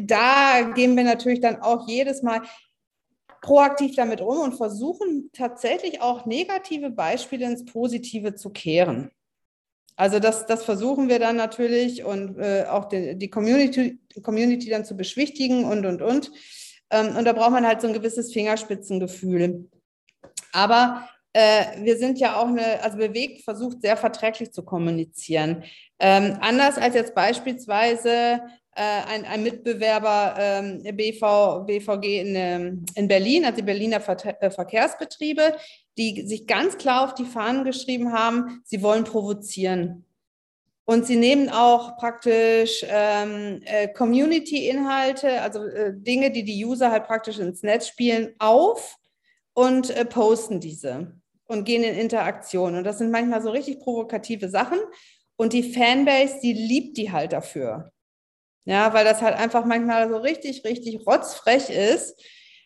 da 0.00 0.62
gehen 0.74 0.96
wir 0.96 1.04
natürlich 1.04 1.40
dann 1.40 1.60
auch 1.60 1.86
jedes 1.86 2.22
Mal 2.22 2.40
proaktiv 3.42 3.94
damit 3.96 4.22
um 4.22 4.38
und 4.38 4.54
versuchen 4.54 5.28
tatsächlich 5.34 6.00
auch 6.00 6.24
negative 6.24 6.90
Beispiele 6.90 7.44
ins 7.44 7.64
Positive 7.66 8.34
zu 8.34 8.50
kehren. 8.50 9.10
Also 9.96 10.20
das, 10.20 10.46
das 10.46 10.64
versuchen 10.64 11.08
wir 11.10 11.18
dann 11.18 11.36
natürlich 11.36 12.04
und 12.04 12.38
äh, 12.38 12.64
auch 12.68 12.86
die, 12.86 13.18
die 13.18 13.28
Community, 13.28 13.98
Community 14.22 14.70
dann 14.70 14.86
zu 14.86 14.96
beschwichtigen 14.96 15.64
und, 15.64 15.84
und, 15.84 16.00
und. 16.00 16.30
Ähm, 16.90 17.16
und 17.16 17.24
da 17.26 17.32
braucht 17.34 17.50
man 17.50 17.66
halt 17.66 17.82
so 17.82 17.88
ein 17.88 17.92
gewisses 17.92 18.32
Fingerspitzengefühl. 18.32 19.68
Aber 20.52 21.08
äh, 21.34 21.82
wir 21.82 21.98
sind 21.98 22.18
ja 22.18 22.36
auch 22.36 22.46
eine, 22.46 22.82
also 22.82 22.96
bewegt 22.96 23.42
versucht, 23.42 23.82
sehr 23.82 23.96
verträglich 23.96 24.52
zu 24.52 24.64
kommunizieren. 24.64 25.64
Ähm, 25.98 26.38
anders 26.40 26.78
als 26.78 26.94
jetzt 26.94 27.14
beispielsweise 27.14 28.40
ein, 28.80 29.24
ein, 29.24 29.42
Mitbewerber 29.42 30.34
ähm, 30.38 30.82
BV, 30.96 31.64
BVG 31.66 32.20
in, 32.20 32.34
ähm, 32.34 32.84
in 32.94 33.06
Berlin, 33.06 33.44
also 33.44 33.56
die 33.56 33.62
Berliner 33.62 33.96
äh, 33.96 34.50
Verkehrsbetriebe, 34.50 35.56
die 35.98 36.26
sich 36.26 36.46
ganz 36.46 36.78
klar 36.78 37.04
auf 37.04 37.14
die 37.14 37.24
Fahnen 37.24 37.64
geschrieben 37.64 38.12
haben, 38.12 38.62
sie 38.64 38.82
wollen 38.82 39.04
provozieren. 39.04 40.06
Und 40.84 41.06
sie 41.06 41.16
nehmen 41.16 41.48
auch 41.48 41.96
praktisch 41.96 42.84
ähm, 42.88 43.60
äh, 43.64 43.88
Community-Inhalte, 43.88 45.40
also 45.42 45.64
äh, 45.64 45.92
Dinge, 45.94 46.30
die 46.30 46.44
die 46.44 46.64
User 46.64 46.90
halt 46.90 47.04
praktisch 47.04 47.38
ins 47.38 47.62
Netz 47.62 47.86
spielen, 47.86 48.34
auf 48.38 48.96
und 49.54 49.90
äh, 49.90 50.04
posten 50.04 50.58
diese 50.58 51.14
und 51.46 51.64
gehen 51.64 51.84
in 51.84 51.94
Interaktion. 51.94 52.74
Und 52.74 52.84
das 52.84 52.98
sind 52.98 53.10
manchmal 53.10 53.42
so 53.42 53.50
richtig 53.50 53.80
provokative 53.80 54.48
Sachen. 54.48 54.78
Und 55.36 55.52
die 55.52 55.72
Fanbase, 55.72 56.40
die 56.42 56.52
liebt 56.52 56.96
die 56.96 57.12
halt 57.12 57.32
dafür. 57.32 57.91
Ja, 58.64 58.92
weil 58.94 59.04
das 59.04 59.22
halt 59.22 59.36
einfach 59.36 59.64
manchmal 59.64 60.08
so 60.08 60.16
richtig, 60.16 60.64
richtig 60.64 61.06
rotzfrech 61.06 61.68
ist. 61.70 62.20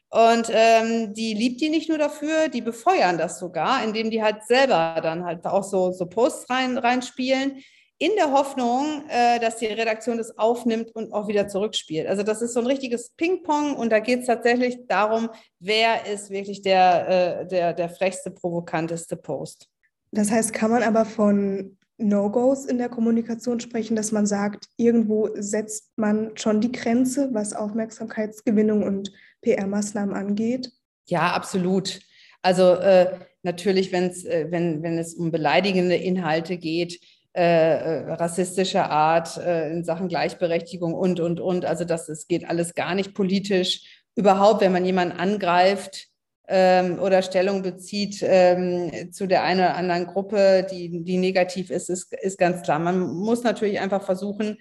Und 0.09 0.51
ähm, 0.53 1.15
die 1.15 1.35
liebt 1.35 1.61
die 1.61 1.69
nicht 1.69 1.89
nur 1.89 1.99
dafür, 1.99 2.49
die 2.49 2.61
befeuern 2.61 3.19
das 3.19 3.39
sogar, 3.39 3.83
indem 3.83 4.11
die 4.11 4.23
halt 4.23 4.45
selber 4.47 5.01
dann 5.03 5.25
halt 5.25 5.45
auch 5.47 5.65
so, 5.65 5.91
so 5.93 6.07
Posts 6.07 6.49
rein, 6.51 6.79
reinspielen, 6.79 7.63
in 7.99 8.13
der 8.17 8.31
Hoffnung, 8.31 9.05
äh, 9.09 9.41
dass 9.41 9.57
die 9.57 9.67
Redaktion 9.67 10.19
das 10.19 10.37
aufnimmt 10.39 10.95
und 10.95 11.13
auch 11.13 11.29
wieder 11.29 11.49
zurückspielt. 11.49 12.07
Also 12.07 12.23
das 12.23 12.43
ist 12.43 12.53
so 12.53 12.61
ein 12.61 12.67
richtiges 12.67 13.11
Ping-Pong 13.17 13.75
und 13.75 13.91
da 13.91 14.01
geht 14.01 14.21
es 14.21 14.27
tatsächlich 14.27 14.87
darum, 14.87 15.31
wer 15.61 16.07
ist 16.07 16.31
wirklich 16.31 16.61
der, 16.63 17.09
äh, 17.09 17.47
der, 17.47 17.73
der 17.73 17.89
frechste, 17.89 18.31
provokanteste 18.31 19.17
Post. 19.17 19.69
Das 20.13 20.31
heißt, 20.31 20.53
kann 20.53 20.71
man 20.71 20.83
aber 20.83 21.07
von 21.07 21.79
No-Gos 21.99 22.67
in 22.67 22.79
der 22.79 22.89
Kommunikation 22.89 23.61
sprechen, 23.61 23.97
dass 23.97 24.13
man 24.13 24.27
sagt, 24.27 24.67
irgendwo 24.77 25.31
setzt 25.35 25.93
man 25.97 26.37
schon 26.37 26.61
die 26.61 26.73
Grenze, 26.73 27.31
was 27.33 27.55
Aufmerksamkeitsgewinnung 27.55 28.83
und 28.83 29.13
PR-Maßnahmen 29.43 30.15
angeht? 30.15 30.73
Ja, 31.07 31.33
absolut. 31.33 32.01
Also 32.43 32.75
äh, 32.75 33.19
natürlich, 33.43 33.93
wenn's, 33.93 34.25
äh, 34.25 34.47
wenn, 34.51 34.83
wenn 34.83 34.99
es 34.99 35.15
um 35.15 35.31
beleidigende 35.31 35.97
Inhalte 35.97 36.59
geht, 36.59 37.01
äh, 37.37 37.43
äh, 37.43 38.13
rassistischer 38.15 38.91
Art 38.91 39.37
äh, 39.37 39.71
in 39.71 39.85
Sachen 39.85 40.09
Gleichberechtigung 40.09 40.95
und, 40.95 41.21
und, 41.21 41.39
und. 41.39 41.67
Also 41.67 41.85
das 41.85 42.09
es 42.09 42.29
geht 42.29 42.49
alles 42.49 42.75
gar 42.75 42.95
nicht 42.95 43.13
politisch. 43.13 44.03
Überhaupt, 44.15 44.63
wenn 44.63 44.73
man 44.73 44.87
jemanden 44.87 45.19
angreift, 45.19 46.07
ähm, 46.49 46.99
oder 47.01 47.23
Stellung 47.23 47.63
bezieht 47.63 48.19
ähm, 48.23 49.13
zu 49.13 49.27
der 49.27 49.43
einen 49.43 49.61
oder 49.61 49.77
anderen 49.77 50.07
Gruppe, 50.07 50.67
die, 50.71 51.03
die 51.03 51.19
negativ 51.19 51.71
ist, 51.71 51.91
ist, 51.91 52.13
ist 52.15 52.39
ganz 52.39 52.63
klar. 52.63 52.79
Man 52.79 53.01
muss 53.01 53.43
natürlich 53.43 53.81
einfach 53.81 54.05
versuchen, 54.05 54.59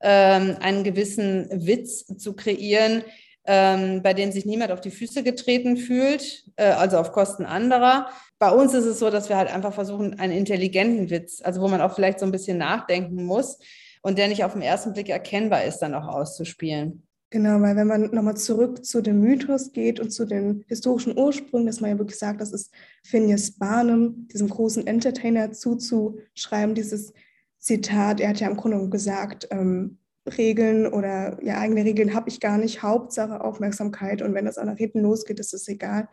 ähm, 0.00 0.56
einen 0.60 0.84
gewissen 0.84 1.48
Witz 1.50 2.06
zu 2.06 2.34
kreieren, 2.34 3.02
ähm, 3.46 4.02
bei 4.02 4.12
dem 4.12 4.32
sich 4.32 4.44
niemand 4.44 4.72
auf 4.72 4.80
die 4.80 4.90
Füße 4.90 5.22
getreten 5.22 5.76
fühlt, 5.76 6.44
äh, 6.56 6.64
also 6.64 6.98
auf 6.98 7.12
Kosten 7.12 7.44
anderer. 7.44 8.08
Bei 8.38 8.50
uns 8.50 8.74
ist 8.74 8.84
es 8.84 8.98
so, 8.98 9.10
dass 9.10 9.28
wir 9.28 9.36
halt 9.36 9.52
einfach 9.52 9.72
versuchen, 9.72 10.18
einen 10.18 10.32
intelligenten 10.32 11.10
Witz, 11.10 11.40
also 11.42 11.60
wo 11.60 11.68
man 11.68 11.80
auch 11.80 11.94
vielleicht 11.94 12.18
so 12.18 12.26
ein 12.26 12.32
bisschen 12.32 12.58
nachdenken 12.58 13.24
muss 13.24 13.58
und 14.02 14.18
der 14.18 14.28
nicht 14.28 14.44
auf 14.44 14.52
den 14.52 14.62
ersten 14.62 14.92
Blick 14.92 15.08
erkennbar 15.08 15.64
ist, 15.64 15.78
dann 15.78 15.94
auch 15.94 16.08
auszuspielen. 16.08 17.05
Genau, 17.30 17.60
weil 17.60 17.74
wenn 17.74 17.88
man 17.88 18.02
nochmal 18.12 18.36
zurück 18.36 18.84
zu 18.84 19.02
dem 19.02 19.20
Mythos 19.20 19.72
geht 19.72 19.98
und 19.98 20.10
zu 20.10 20.24
den 20.26 20.64
historischen 20.68 21.18
Ursprüngen, 21.18 21.66
dass 21.66 21.80
man 21.80 21.90
ja 21.90 21.98
wirklich 21.98 22.18
sagt, 22.18 22.40
das 22.40 22.52
ist 22.52 22.72
Phineas 23.04 23.50
Barnum, 23.50 24.28
diesem 24.28 24.48
großen 24.48 24.86
Entertainer 24.86 25.50
zuzuschreiben, 25.50 26.76
dieses 26.76 27.12
Zitat, 27.58 28.20
er 28.20 28.28
hat 28.28 28.38
ja 28.40 28.48
im 28.48 28.56
Grunde 28.56 28.88
gesagt, 28.88 29.48
ähm, 29.50 29.98
Regeln 30.38 30.86
oder 30.86 31.42
ja, 31.44 31.58
eigene 31.58 31.84
Regeln 31.84 32.14
habe 32.14 32.28
ich 32.28 32.40
gar 32.40 32.58
nicht, 32.58 32.82
Hauptsache 32.82 33.40
Aufmerksamkeit 33.40 34.22
und 34.22 34.34
wenn 34.34 34.44
das 34.44 34.58
an 34.58 34.66
der 34.66 34.76
hinten 34.76 35.00
losgeht, 35.00 35.40
ist 35.40 35.54
es 35.54 35.66
egal. 35.68 36.08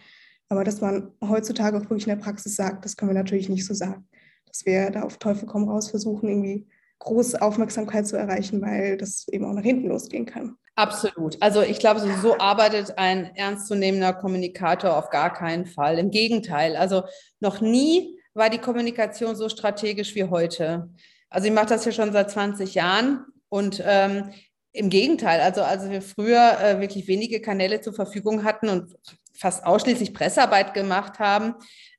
Aber 0.49 0.63
dass 0.63 0.81
man 0.81 1.11
heutzutage 1.21 1.77
auch 1.77 1.83
wirklich 1.83 2.07
in 2.07 2.17
der 2.17 2.23
Praxis 2.23 2.55
sagt, 2.55 2.85
das 2.85 2.97
können 2.97 3.09
wir 3.11 3.15
natürlich 3.15 3.49
nicht 3.49 3.65
so 3.65 3.73
sagen. 3.73 4.07
Dass 4.45 4.65
wir 4.65 4.89
da 4.91 5.03
auf 5.03 5.17
Teufel 5.17 5.47
komm 5.47 5.67
raus 5.67 5.89
versuchen, 5.89 6.29
irgendwie 6.29 6.67
große 7.03 7.41
Aufmerksamkeit 7.41 8.07
zu 8.07 8.17
erreichen, 8.17 8.61
weil 8.61 8.97
das 8.97 9.27
eben 9.27 9.45
auch 9.45 9.53
nach 9.53 9.63
hinten 9.63 9.89
losgehen 9.89 10.25
kann. 10.25 10.57
Absolut. 10.75 11.37
Also 11.41 11.61
ich 11.61 11.77
glaube, 11.79 11.99
so, 11.99 12.09
so 12.21 12.37
arbeitet 12.39 12.97
ein 12.97 13.35
ernstzunehmender 13.35 14.13
Kommunikator 14.13 14.97
auf 14.97 15.09
gar 15.09 15.31
keinen 15.31 15.65
Fall. 15.65 15.99
Im 15.99 16.09
Gegenteil. 16.09 16.75
Also 16.75 17.03
noch 17.39 17.61
nie 17.61 18.19
war 18.33 18.49
die 18.49 18.57
Kommunikation 18.57 19.35
so 19.35 19.49
strategisch 19.49 20.15
wie 20.15 20.23
heute. 20.23 20.89
Also 21.29 21.47
ich 21.47 21.53
mache 21.53 21.67
das 21.67 21.85
ja 21.85 21.91
schon 21.91 22.11
seit 22.11 22.31
20 22.31 22.73
Jahren 22.73 23.25
und 23.49 23.83
ähm, 23.85 24.31
im 24.71 24.89
Gegenteil, 24.89 25.39
also 25.41 25.61
als 25.61 25.87
wir 25.87 26.01
früher 26.01 26.59
äh, 26.59 26.79
wirklich 26.79 27.07
wenige 27.07 27.39
Kanäle 27.39 27.81
zur 27.81 27.93
Verfügung 27.93 28.43
hatten 28.43 28.69
und 28.69 28.95
fast 29.35 29.63
ausschließlich 29.63 30.15
Pressearbeit 30.15 30.73
gemacht 30.73 31.19
haben, 31.19 31.53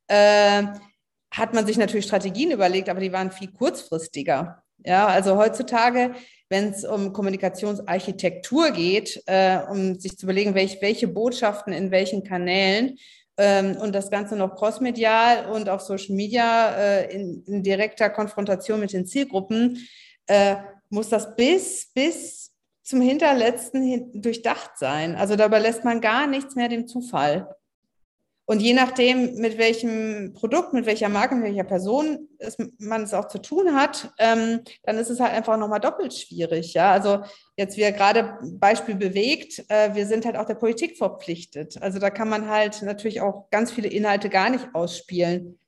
äh, 0.09 0.65
hat 1.31 1.55
man 1.55 1.67
sich 1.67 1.77
natürlich 1.79 2.07
Strategien 2.07 2.51
überlegt, 2.51 2.89
aber 2.89 3.01
die 3.01 3.13
waren 3.13 3.31
viel 3.31 3.53
kurzfristiger. 3.53 4.64
Ja, 4.85 5.07
also 5.07 5.37
heutzutage, 5.37 6.15
wenn 6.51 6.69
es 6.69 6.85
um 6.85 7.13
Kommunikationsarchitektur 7.13 8.71
geht, 8.71 9.23
äh, 9.27 9.59
um 9.71 9.99
sich 9.99 10.19
zu 10.19 10.27
überlegen, 10.27 10.55
welch, 10.55 10.79
welche 10.83 11.09
Botschaften 11.09 11.73
in 11.73 11.91
welchen 11.91 12.23
Kanälen 12.23 12.99
ähm, 13.39 13.77
und 13.79 13.95
das 13.95 14.11
Ganze 14.11 14.37
noch 14.37 14.55
crossmedial 14.55 15.51
und 15.51 15.71
auf 15.71 15.81
Social 15.81 16.15
Media 16.15 16.71
äh, 16.77 17.15
in, 17.15 17.43
in, 17.47 17.63
direkter 17.63 18.11
Konfrontation 18.11 18.79
mit 18.79 18.93
den 18.93 19.07
Zielgruppen, 19.07 19.79
äh, 20.27 20.57
muss 20.91 21.09
das 21.09 21.35
bis, 21.35 21.91
bis 21.95 22.53
zum 22.83 23.01
Hinterletzten 23.01 24.21
durchdacht 24.21 24.73
sein. 24.77 25.17
Also 25.17 25.37
dabei 25.37 25.61
lässt 25.61 25.85
man 25.85 26.03
gar 26.03 26.27
nichts 26.27 26.55
mehr 26.55 26.69
dem 26.69 26.87
Zufall. 26.87 27.49
Und 28.47 28.61
je 28.61 28.75
nachdem, 28.75 29.37
mit 29.37 29.57
welchem 29.57 30.35
Produkt, 30.35 30.75
mit 30.75 30.85
welcher 30.85 31.09
Marke, 31.09 31.35
mit 31.35 31.45
welcher 31.45 31.65
Person 31.65 32.29
es, 32.39 32.59
man 32.79 33.03
es 33.03 33.15
auch 33.15 33.29
zu 33.29 33.39
tun 33.39 33.75
hat, 33.75 34.13
ähm, 34.19 34.61
dann 34.83 34.99
ist 34.99 35.09
es 35.09 35.19
halt 35.19 35.33
einfach 35.33 35.57
nochmal 35.57 35.81
doppelt 35.81 36.13
schwierig. 36.13 36.75
Ja, 36.75 36.93
also 36.93 37.21
jetzt 37.57 37.79
wir 37.79 37.93
gerade 37.93 38.39
Beispiel 38.43 38.97
bewegt, 38.97 39.65
äh, 39.69 39.95
wir 39.95 40.07
sind 40.07 40.27
halt 40.27 40.37
auch 40.37 40.45
der 40.45 40.57
Politik 40.57 40.99
verpflichtet. 40.99 41.81
Also 41.81 41.99
da 41.99 42.11
kann 42.11 42.29
man 42.29 42.49
halt 42.49 42.83
natürlich 42.83 43.23
auch 43.23 43.49
ganz 43.51 43.73
viele 43.73 43.89
Inhalte 43.89 44.29
gar 44.29 44.51
nicht 44.51 44.69
ausspielen 44.75 45.59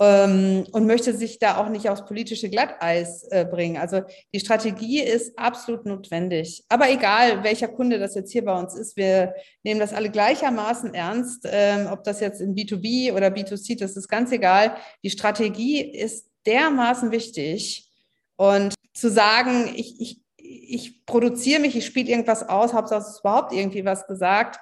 ähm, 0.00 0.64
und 0.72 0.86
möchte 0.86 1.14
sich 1.14 1.38
da 1.38 1.56
auch 1.56 1.68
nicht 1.68 1.88
aufs 1.88 2.04
politische 2.04 2.48
Glatteis 2.48 3.24
äh, 3.30 3.44
bringen. 3.44 3.76
Also 3.76 4.02
die 4.32 4.40
Strategie 4.40 5.00
ist 5.00 5.38
absolut 5.38 5.86
notwendig. 5.86 6.64
Aber 6.68 6.90
egal, 6.90 7.42
welcher 7.42 7.68
Kunde 7.68 7.98
das 7.98 8.14
jetzt 8.14 8.32
hier 8.32 8.44
bei 8.44 8.58
uns 8.58 8.74
ist, 8.74 8.96
wir 8.96 9.34
nehmen 9.62 9.80
das 9.80 9.92
alle 9.92 10.10
gleichermaßen 10.10 10.94
ernst. 10.94 11.46
Ähm, 11.50 11.88
ob 11.90 12.04
das 12.04 12.20
jetzt 12.20 12.40
in 12.40 12.54
B2B 12.54 13.12
oder 13.12 13.28
B2C, 13.28 13.78
das 13.78 13.96
ist 13.96 14.08
ganz 14.08 14.32
egal. 14.32 14.76
Die 15.02 15.10
Strategie 15.10 15.80
ist 15.80 16.28
dermaßen 16.46 17.10
wichtig. 17.10 17.90
Und 18.36 18.74
zu 18.94 19.10
sagen, 19.10 19.72
ich, 19.74 20.00
ich, 20.00 20.20
ich 20.36 21.04
produziere 21.06 21.60
mich, 21.60 21.76
ich 21.76 21.86
spiele 21.86 22.10
irgendwas 22.10 22.48
aus, 22.48 22.72
Hauptsache 22.72 23.00
es 23.00 23.08
ist 23.08 23.20
überhaupt 23.20 23.52
irgendwie 23.52 23.84
was 23.84 24.06
gesagt, 24.06 24.60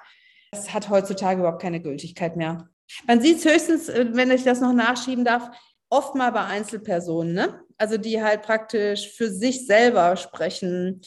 das 0.51 0.73
hat 0.73 0.89
heutzutage 0.89 1.39
überhaupt 1.39 1.61
keine 1.61 1.81
Gültigkeit 1.81 2.35
mehr. 2.35 2.69
Man 3.05 3.21
sieht 3.21 3.39
es 3.39 3.45
höchstens, 3.45 3.89
äh, 3.89 4.07
wenn 4.11 4.31
ich 4.31 4.43
das 4.43 4.61
noch 4.61 4.73
nachschieben 4.73 5.25
darf, 5.25 5.49
oft 5.89 6.15
mal 6.15 6.31
bei 6.31 6.43
Einzelpersonen, 6.43 7.33
ne? 7.33 7.61
Also 7.77 7.97
die 7.97 8.21
halt 8.21 8.41
praktisch 8.41 9.13
für 9.15 9.29
sich 9.29 9.65
selber 9.65 10.15
sprechen. 10.17 11.01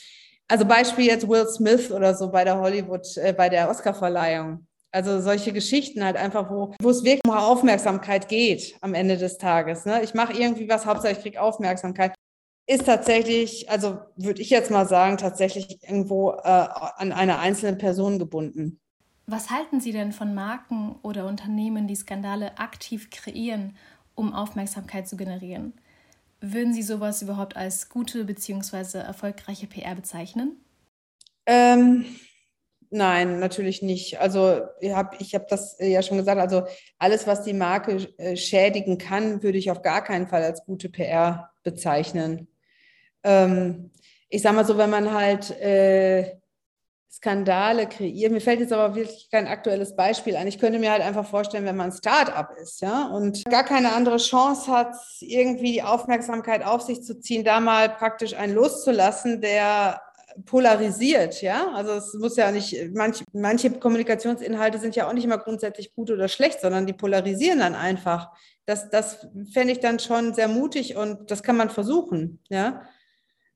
Also 0.48 0.64
Beispiel 0.64 1.06
jetzt 1.06 1.28
Will 1.28 1.46
Smith 1.46 1.90
oder 1.90 2.14
so 2.14 2.30
bei 2.30 2.44
der 2.44 2.58
Hollywood, 2.58 3.06
äh, 3.16 3.32
bei 3.32 3.48
der 3.48 3.70
Oscarverleihung. 3.70 4.66
Also 4.92 5.20
solche 5.20 5.52
Geschichten 5.52 6.04
halt 6.04 6.16
einfach, 6.16 6.50
wo, 6.50 6.74
wo 6.82 6.90
es 6.90 7.04
wirklich 7.04 7.20
um 7.24 7.32
Aufmerksamkeit 7.32 8.28
geht 8.28 8.74
am 8.80 8.94
Ende 8.94 9.16
des 9.16 9.38
Tages. 9.38 9.84
Ne? 9.84 10.02
Ich 10.02 10.14
mache 10.14 10.32
irgendwie 10.32 10.68
was, 10.68 10.86
Hauptsache 10.86 11.12
ich 11.12 11.20
kriege 11.20 11.40
Aufmerksamkeit. 11.40 12.14
ist 12.66 12.86
tatsächlich, 12.86 13.70
also 13.70 13.98
würde 14.16 14.42
ich 14.42 14.50
jetzt 14.50 14.70
mal 14.70 14.86
sagen, 14.88 15.16
tatsächlich 15.16 15.78
irgendwo 15.82 16.32
äh, 16.32 16.38
an 16.44 17.12
eine 17.12 17.38
einzelne 17.38 17.76
Person 17.76 18.18
gebunden. 18.18 18.80
Was 19.30 19.50
halten 19.50 19.80
Sie 19.80 19.92
denn 19.92 20.12
von 20.12 20.34
Marken 20.34 20.96
oder 21.02 21.26
Unternehmen, 21.26 21.86
die 21.86 21.94
Skandale 21.94 22.58
aktiv 22.58 23.10
kreieren, 23.10 23.76
um 24.16 24.34
Aufmerksamkeit 24.34 25.06
zu 25.06 25.16
generieren? 25.16 25.72
Würden 26.40 26.74
Sie 26.74 26.82
sowas 26.82 27.22
überhaupt 27.22 27.56
als 27.56 27.88
gute 27.88 28.24
bzw. 28.24 28.98
erfolgreiche 28.98 29.68
PR 29.68 29.94
bezeichnen? 29.94 30.56
Ähm, 31.46 32.06
nein, 32.90 33.38
natürlich 33.38 33.82
nicht. 33.82 34.18
Also 34.18 34.62
ich 34.80 34.92
habe 34.92 35.16
ich 35.20 35.36
hab 35.36 35.46
das 35.46 35.76
ja 35.78 36.02
schon 36.02 36.16
gesagt, 36.16 36.40
also 36.40 36.64
alles, 36.98 37.28
was 37.28 37.44
die 37.44 37.54
Marke 37.54 38.08
äh, 38.18 38.36
schädigen 38.36 38.98
kann, 38.98 39.44
würde 39.44 39.58
ich 39.58 39.70
auf 39.70 39.82
gar 39.82 40.02
keinen 40.02 40.26
Fall 40.26 40.42
als 40.42 40.64
gute 40.64 40.88
PR 40.88 41.50
bezeichnen 41.62 42.48
ähm, 43.22 43.90
ich 44.28 44.42
sag 44.42 44.54
mal 44.54 44.64
so, 44.64 44.78
wenn 44.78 44.90
man 44.90 45.12
halt 45.12 45.50
äh, 45.60 46.36
Skandale 47.12 47.88
kreiert, 47.88 48.30
mir 48.30 48.40
fällt 48.40 48.60
jetzt 48.60 48.72
aber 48.72 48.94
wirklich 48.94 49.28
kein 49.30 49.48
aktuelles 49.48 49.96
Beispiel 49.96 50.36
an. 50.36 50.46
Ich 50.46 50.60
könnte 50.60 50.78
mir 50.78 50.92
halt 50.92 51.02
einfach 51.02 51.26
vorstellen, 51.26 51.64
wenn 51.64 51.76
man 51.76 51.90
ein 51.90 51.96
Start-up 51.96 52.54
ist, 52.62 52.80
ja, 52.82 53.08
und 53.08 53.44
gar 53.46 53.64
keine 53.64 53.92
andere 53.92 54.18
Chance 54.18 54.70
hat, 54.70 54.94
irgendwie 55.18 55.72
die 55.72 55.82
Aufmerksamkeit 55.82 56.64
auf 56.64 56.82
sich 56.82 57.02
zu 57.02 57.18
ziehen, 57.18 57.44
da 57.44 57.58
mal 57.58 57.88
praktisch 57.88 58.34
einen 58.34 58.54
loszulassen, 58.54 59.40
der 59.40 60.00
polarisiert, 60.46 61.42
ja. 61.42 61.72
Also 61.74 61.92
es 61.92 62.14
muss 62.14 62.36
ja 62.36 62.52
nicht, 62.52 62.76
manch, 62.94 63.24
manche 63.32 63.70
Kommunikationsinhalte 63.70 64.78
sind 64.78 64.94
ja 64.94 65.08
auch 65.08 65.12
nicht 65.12 65.24
immer 65.24 65.38
grundsätzlich 65.38 65.92
gut 65.92 66.10
oder 66.12 66.28
schlecht, 66.28 66.60
sondern 66.60 66.86
die 66.86 66.92
polarisieren 66.92 67.58
dann 67.58 67.74
einfach. 67.74 68.30
Das, 68.66 68.88
das 68.88 69.26
fände 69.52 69.72
ich 69.72 69.80
dann 69.80 69.98
schon 69.98 70.32
sehr 70.32 70.46
mutig 70.46 70.96
und 70.96 71.30
das 71.30 71.42
kann 71.42 71.56
man 71.56 71.70
versuchen, 71.70 72.40
ja. 72.48 72.82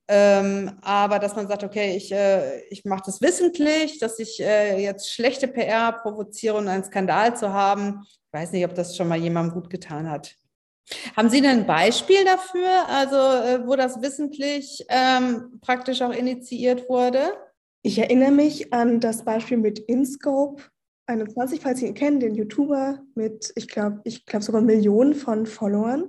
Ähm, 0.06 0.72
aber 0.82 1.18
dass 1.18 1.34
man 1.34 1.48
sagt, 1.48 1.64
okay, 1.64 1.96
ich, 1.96 2.12
äh, 2.12 2.60
ich 2.68 2.84
mache 2.84 3.04
das 3.06 3.22
wissentlich, 3.22 3.98
dass 3.98 4.18
ich 4.18 4.40
äh, 4.40 4.78
jetzt 4.82 5.10
schlechte 5.10 5.48
PR 5.48 5.92
provoziere 5.92 6.56
und 6.56 6.68
einen 6.68 6.84
Skandal 6.84 7.36
zu 7.36 7.52
haben, 7.52 8.04
ich 8.06 8.32
weiß 8.32 8.52
nicht, 8.52 8.64
ob 8.66 8.74
das 8.74 8.96
schon 8.96 9.08
mal 9.08 9.18
jemandem 9.18 9.54
gut 9.54 9.70
getan 9.70 10.10
hat. 10.10 10.36
Haben 11.16 11.30
Sie 11.30 11.40
denn 11.40 11.60
ein 11.60 11.66
Beispiel 11.66 12.24
dafür, 12.24 12.88
also 12.88 13.16
äh, 13.16 13.66
wo 13.66 13.76
das 13.76 14.02
wissentlich 14.02 14.84
ähm, 14.88 15.58
praktisch 15.62 16.02
auch 16.02 16.12
initiiert 16.12 16.88
wurde? 16.90 17.32
Ich 17.82 17.98
erinnere 17.98 18.30
mich 18.30 18.72
an 18.74 19.00
das 19.00 19.24
Beispiel 19.24 19.56
mit 19.56 19.78
InScope 19.78 20.62
21, 21.06 21.60
falls 21.60 21.80
Sie 21.80 21.86
ihn 21.86 21.94
kennen, 21.94 22.20
den 22.20 22.34
YouTuber 22.34 23.00
mit, 23.14 23.52
ich 23.56 23.68
glaube, 23.68 24.00
ich 24.04 24.24
glaube 24.26 24.44
sogar 24.44 24.60
Millionen 24.60 25.14
von 25.14 25.46
Followern, 25.46 26.08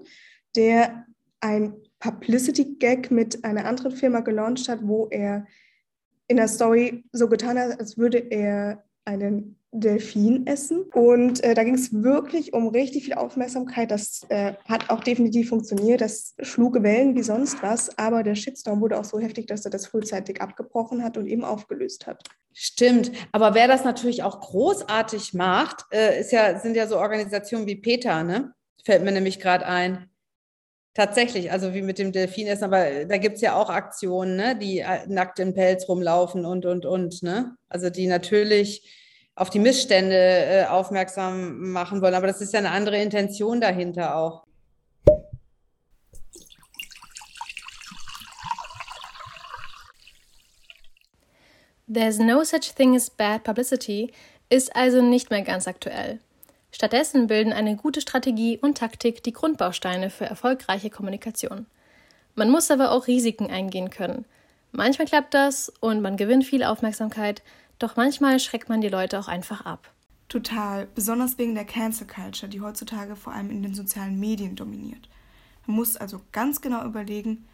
der 0.56 1.06
ein 1.42 1.76
Publicity-Gag 2.00 3.12
mit 3.12 3.44
einer 3.44 3.66
anderen 3.66 3.92
Firma 3.92 4.20
gelauncht 4.20 4.70
hat, 4.70 4.80
wo 4.84 5.08
er 5.10 5.48
in 6.28 6.38
der 6.38 6.48
Story 6.48 7.04
so 7.12 7.28
getan 7.28 7.60
hat, 7.60 7.80
als 7.80 7.98
würde 7.98 8.18
er 8.18 8.84
einen 9.06 9.60
Delfin 9.72 10.48
essen. 10.48 10.84
Und 10.94 11.44
äh, 11.44 11.54
da 11.54 11.64
ging 11.64 11.76
es 11.76 11.94
wirklich 11.94 12.54
um 12.54 12.70
richtig 12.70 13.06
viel 13.06 13.14
Aufmerksamkeit. 13.14 13.92
Das 13.92 14.26
äh, 14.30 14.54
hat 14.66 14.90
auch 14.90 15.02
definitiv 15.02 15.50
funktioniert. 15.50 16.02
Das 16.02 16.34
schlug 16.42 16.82
Wellen 16.82 17.16
wie 17.16 17.24
sonst 17.24 17.62
was. 17.62 17.98
Aber 17.98 18.24
der 18.24 18.36
Shitstorm 18.36 18.82
wurde 18.82 18.98
auch 18.98 19.04
so 19.04 19.20
heftig, 19.20 19.48
dass 19.48 19.66
er 19.66 19.72
das 19.72 19.88
frühzeitig 19.88 20.42
abgebrochen 20.42 21.04
hat 21.04 21.18
und 21.18 21.28
eben 21.28 21.44
aufgelöst 21.44 22.08
hat. 22.08 22.24
Stimmt. 22.54 23.12
Aber 23.32 23.54
wer 23.54 23.68
das 23.68 23.84
natürlich 23.84 24.24
auch 24.24 24.40
großartig 24.40 25.34
macht, 25.34 25.86
äh, 25.92 26.22
ist 26.22 26.32
ja, 26.32 26.58
sind 26.60 26.76
ja 26.76 26.88
so 26.88 26.98
Organisationen 26.98 27.68
wie 27.68 27.76
PETA, 27.76 28.24
ne? 28.24 28.54
Fällt 28.86 29.04
mir 29.04 29.12
nämlich 29.12 29.40
gerade 29.40 29.66
ein. 29.66 30.10
Tatsächlich, 30.96 31.52
also 31.52 31.74
wie 31.74 31.82
mit 31.82 32.00
dem 32.00 32.14
Delfinessen, 32.14 32.64
aber 32.64 33.04
da 33.04 33.18
gibt 33.18 33.36
es 33.36 33.42
ja 33.42 33.54
auch 33.54 33.70
Aktionen, 33.70 34.38
ne, 34.38 34.58
die 34.58 34.80
äh, 34.80 35.06
nackt 35.08 35.40
im 35.40 35.54
Pelz 35.54 35.90
rumlaufen 35.90 36.46
und, 36.46 36.66
und, 36.66 36.86
und. 36.86 37.22
Ne? 37.22 37.58
Also 37.68 37.90
die 37.90 38.08
natürlich 38.08 38.82
auf 39.36 39.50
die 39.50 39.60
Missstände 39.60 40.16
äh, 40.16 40.66
aufmerksam 40.68 41.72
machen 41.72 42.02
wollen. 42.02 42.14
Aber 42.14 42.28
das 42.28 42.40
ist 42.40 42.54
ja 42.54 42.60
eine 42.60 42.72
andere 42.72 42.98
Intention 43.02 43.60
dahinter 43.60 44.16
auch. 44.16 44.46
There's 51.94 52.20
no 52.20 52.46
such 52.46 52.74
thing 52.74 52.96
as 52.96 53.10
bad 53.10 53.44
publicity 53.44 54.14
ist 54.50 54.74
also 54.74 55.02
nicht 55.02 55.30
mehr 55.30 55.42
ganz 55.42 55.68
aktuell. 55.68 56.22
Stattdessen 56.86 57.26
bilden 57.26 57.52
eine 57.52 57.78
gute 57.78 58.00
Strategie 58.00 58.60
und 58.60 58.78
Taktik 58.78 59.24
die 59.24 59.34
Grundbausteine 59.34 60.12
für 60.12 60.26
erfolgreiche 60.26 60.92
Kommunikation. 60.92 61.66
Man 62.36 62.52
muss 62.52 62.70
aber 62.70 62.92
auch 62.92 63.08
Risiken 63.08 63.50
eingehen 63.50 63.90
können. 63.90 64.26
Manchmal 64.72 65.08
klappt 65.08 65.34
das 65.34 65.74
und 65.80 66.04
man 66.04 66.16
gewinnt 66.16 66.46
viel 66.46 66.64
Aufmerksamkeit, 66.64 67.42
doch 67.80 67.96
manchmal 67.96 68.40
schreckt 68.40 68.70
man 68.70 68.82
die 68.82 68.90
Leute 68.90 69.20
auch 69.20 69.28
einfach 69.28 69.66
ab. 69.66 69.92
Total, 70.30 70.88
besonders 70.94 71.40
wegen 71.40 71.56
der 71.56 71.66
Cancel 71.66 72.06
Culture, 72.06 72.48
die 72.48 72.62
heutzutage 72.62 73.16
vor 73.16 73.34
allem 73.34 73.50
in 73.50 73.64
den 73.64 73.74
sozialen 73.74 74.20
Medien 74.20 74.56
dominiert. 74.56 75.10
Man 75.66 75.78
muss 75.78 75.98
also 75.98 76.22
ganz 76.32 76.62
genau 76.62 76.86
überlegen, 76.86 77.48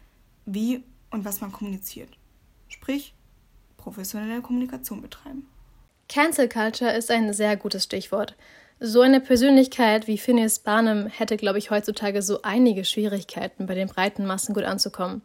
wie 0.44 0.84
und 1.10 1.24
was 1.24 1.40
man 1.40 1.52
kommuniziert. 1.52 2.10
Sprich, 2.68 3.14
professionelle 3.78 4.42
Kommunikation 4.42 5.00
betreiben. 5.00 5.48
Cancel 6.10 6.50
Culture 6.50 6.92
ist 6.92 7.10
ein 7.10 7.32
sehr 7.32 7.56
gutes 7.56 7.84
Stichwort. 7.84 8.36
So 8.84 9.00
eine 9.00 9.20
Persönlichkeit 9.20 10.08
wie 10.08 10.18
Phineas 10.18 10.58
Barnum 10.58 11.06
hätte, 11.06 11.36
glaube 11.36 11.56
ich, 11.56 11.70
heutzutage 11.70 12.20
so 12.20 12.42
einige 12.42 12.84
Schwierigkeiten, 12.84 13.66
bei 13.66 13.76
den 13.76 13.86
breiten 13.86 14.26
Massen 14.26 14.54
gut 14.54 14.64
anzukommen. 14.64 15.22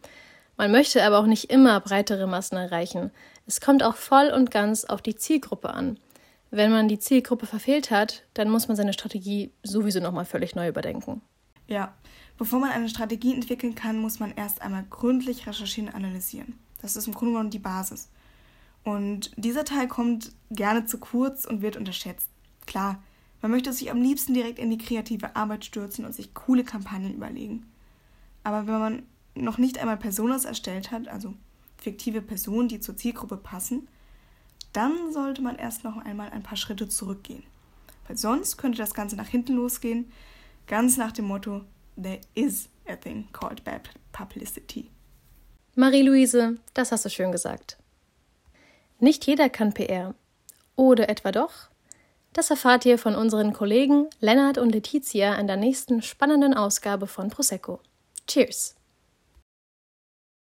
Man 0.56 0.70
möchte 0.70 1.02
aber 1.02 1.18
auch 1.18 1.26
nicht 1.26 1.50
immer 1.50 1.80
breitere 1.80 2.28
Massen 2.28 2.56
erreichen. 2.56 3.10
Es 3.48 3.60
kommt 3.60 3.82
auch 3.82 3.96
voll 3.96 4.30
und 4.30 4.52
ganz 4.52 4.84
auf 4.84 5.02
die 5.02 5.16
Zielgruppe 5.16 5.70
an. 5.70 5.98
Wenn 6.52 6.70
man 6.70 6.86
die 6.86 7.00
Zielgruppe 7.00 7.46
verfehlt 7.46 7.90
hat, 7.90 8.22
dann 8.32 8.48
muss 8.48 8.68
man 8.68 8.76
seine 8.76 8.92
Strategie 8.92 9.50
sowieso 9.64 9.98
nochmal 9.98 10.24
völlig 10.24 10.54
neu 10.54 10.68
überdenken. 10.68 11.20
Ja, 11.66 11.92
bevor 12.36 12.60
man 12.60 12.70
eine 12.70 12.88
Strategie 12.88 13.34
entwickeln 13.34 13.74
kann, 13.74 13.98
muss 13.98 14.20
man 14.20 14.32
erst 14.36 14.62
einmal 14.62 14.84
gründlich 14.88 15.48
recherchieren 15.48 15.88
und 15.88 15.96
analysieren. 15.96 16.60
Das 16.80 16.94
ist 16.94 17.08
im 17.08 17.12
Grunde 17.12 17.32
genommen 17.32 17.50
die 17.50 17.58
Basis. 17.58 18.08
Und 18.84 19.32
dieser 19.34 19.64
Teil 19.64 19.88
kommt 19.88 20.30
gerne 20.48 20.86
zu 20.86 20.98
kurz 20.98 21.44
und 21.44 21.60
wird 21.60 21.76
unterschätzt. 21.76 22.28
Klar, 22.64 23.02
man 23.40 23.50
möchte 23.50 23.72
sich 23.72 23.90
am 23.90 24.02
liebsten 24.02 24.34
direkt 24.34 24.58
in 24.58 24.70
die 24.70 24.78
kreative 24.78 25.36
Arbeit 25.36 25.64
stürzen 25.64 26.04
und 26.04 26.14
sich 26.14 26.34
coole 26.34 26.64
Kampagnen 26.64 27.14
überlegen. 27.14 27.66
Aber 28.42 28.66
wenn 28.66 28.78
man 28.78 29.02
noch 29.34 29.58
nicht 29.58 29.78
einmal 29.78 29.96
Personas 29.96 30.44
erstellt 30.44 30.90
hat, 30.90 31.08
also 31.08 31.34
fiktive 31.76 32.22
Personen, 32.22 32.68
die 32.68 32.80
zur 32.80 32.96
Zielgruppe 32.96 33.36
passen, 33.36 33.88
dann 34.72 35.12
sollte 35.12 35.42
man 35.42 35.56
erst 35.56 35.84
noch 35.84 35.96
einmal 35.98 36.30
ein 36.30 36.42
paar 36.42 36.56
Schritte 36.56 36.88
zurückgehen. 36.88 37.44
Weil 38.06 38.16
sonst 38.16 38.56
könnte 38.56 38.78
das 38.78 38.94
Ganze 38.94 39.16
nach 39.16 39.28
hinten 39.28 39.54
losgehen, 39.54 40.10
ganz 40.66 40.96
nach 40.96 41.12
dem 41.12 41.26
Motto, 41.26 41.62
there 42.00 42.20
is 42.34 42.68
a 42.86 42.96
thing 42.96 43.28
called 43.32 43.64
bad 43.64 43.90
publicity. 44.12 44.90
Marie-Louise, 45.74 46.58
das 46.74 46.90
hast 46.90 47.04
du 47.04 47.10
schön 47.10 47.30
gesagt. 47.30 47.78
Nicht 48.98 49.26
jeder 49.26 49.48
kann 49.48 49.74
PR. 49.74 50.14
Oder 50.74 51.08
etwa 51.08 51.30
doch? 51.30 51.68
Das 52.32 52.50
erfahrt 52.50 52.86
ihr 52.86 52.98
von 52.98 53.14
unseren 53.14 53.52
Kollegen 53.52 54.06
Lennart 54.20 54.58
und 54.58 54.70
Letizia 54.70 55.34
in 55.34 55.46
der 55.46 55.56
nächsten 55.56 56.02
spannenden 56.02 56.54
Ausgabe 56.54 57.06
von 57.06 57.30
Prosecco. 57.30 57.80
Cheers! 58.26 58.77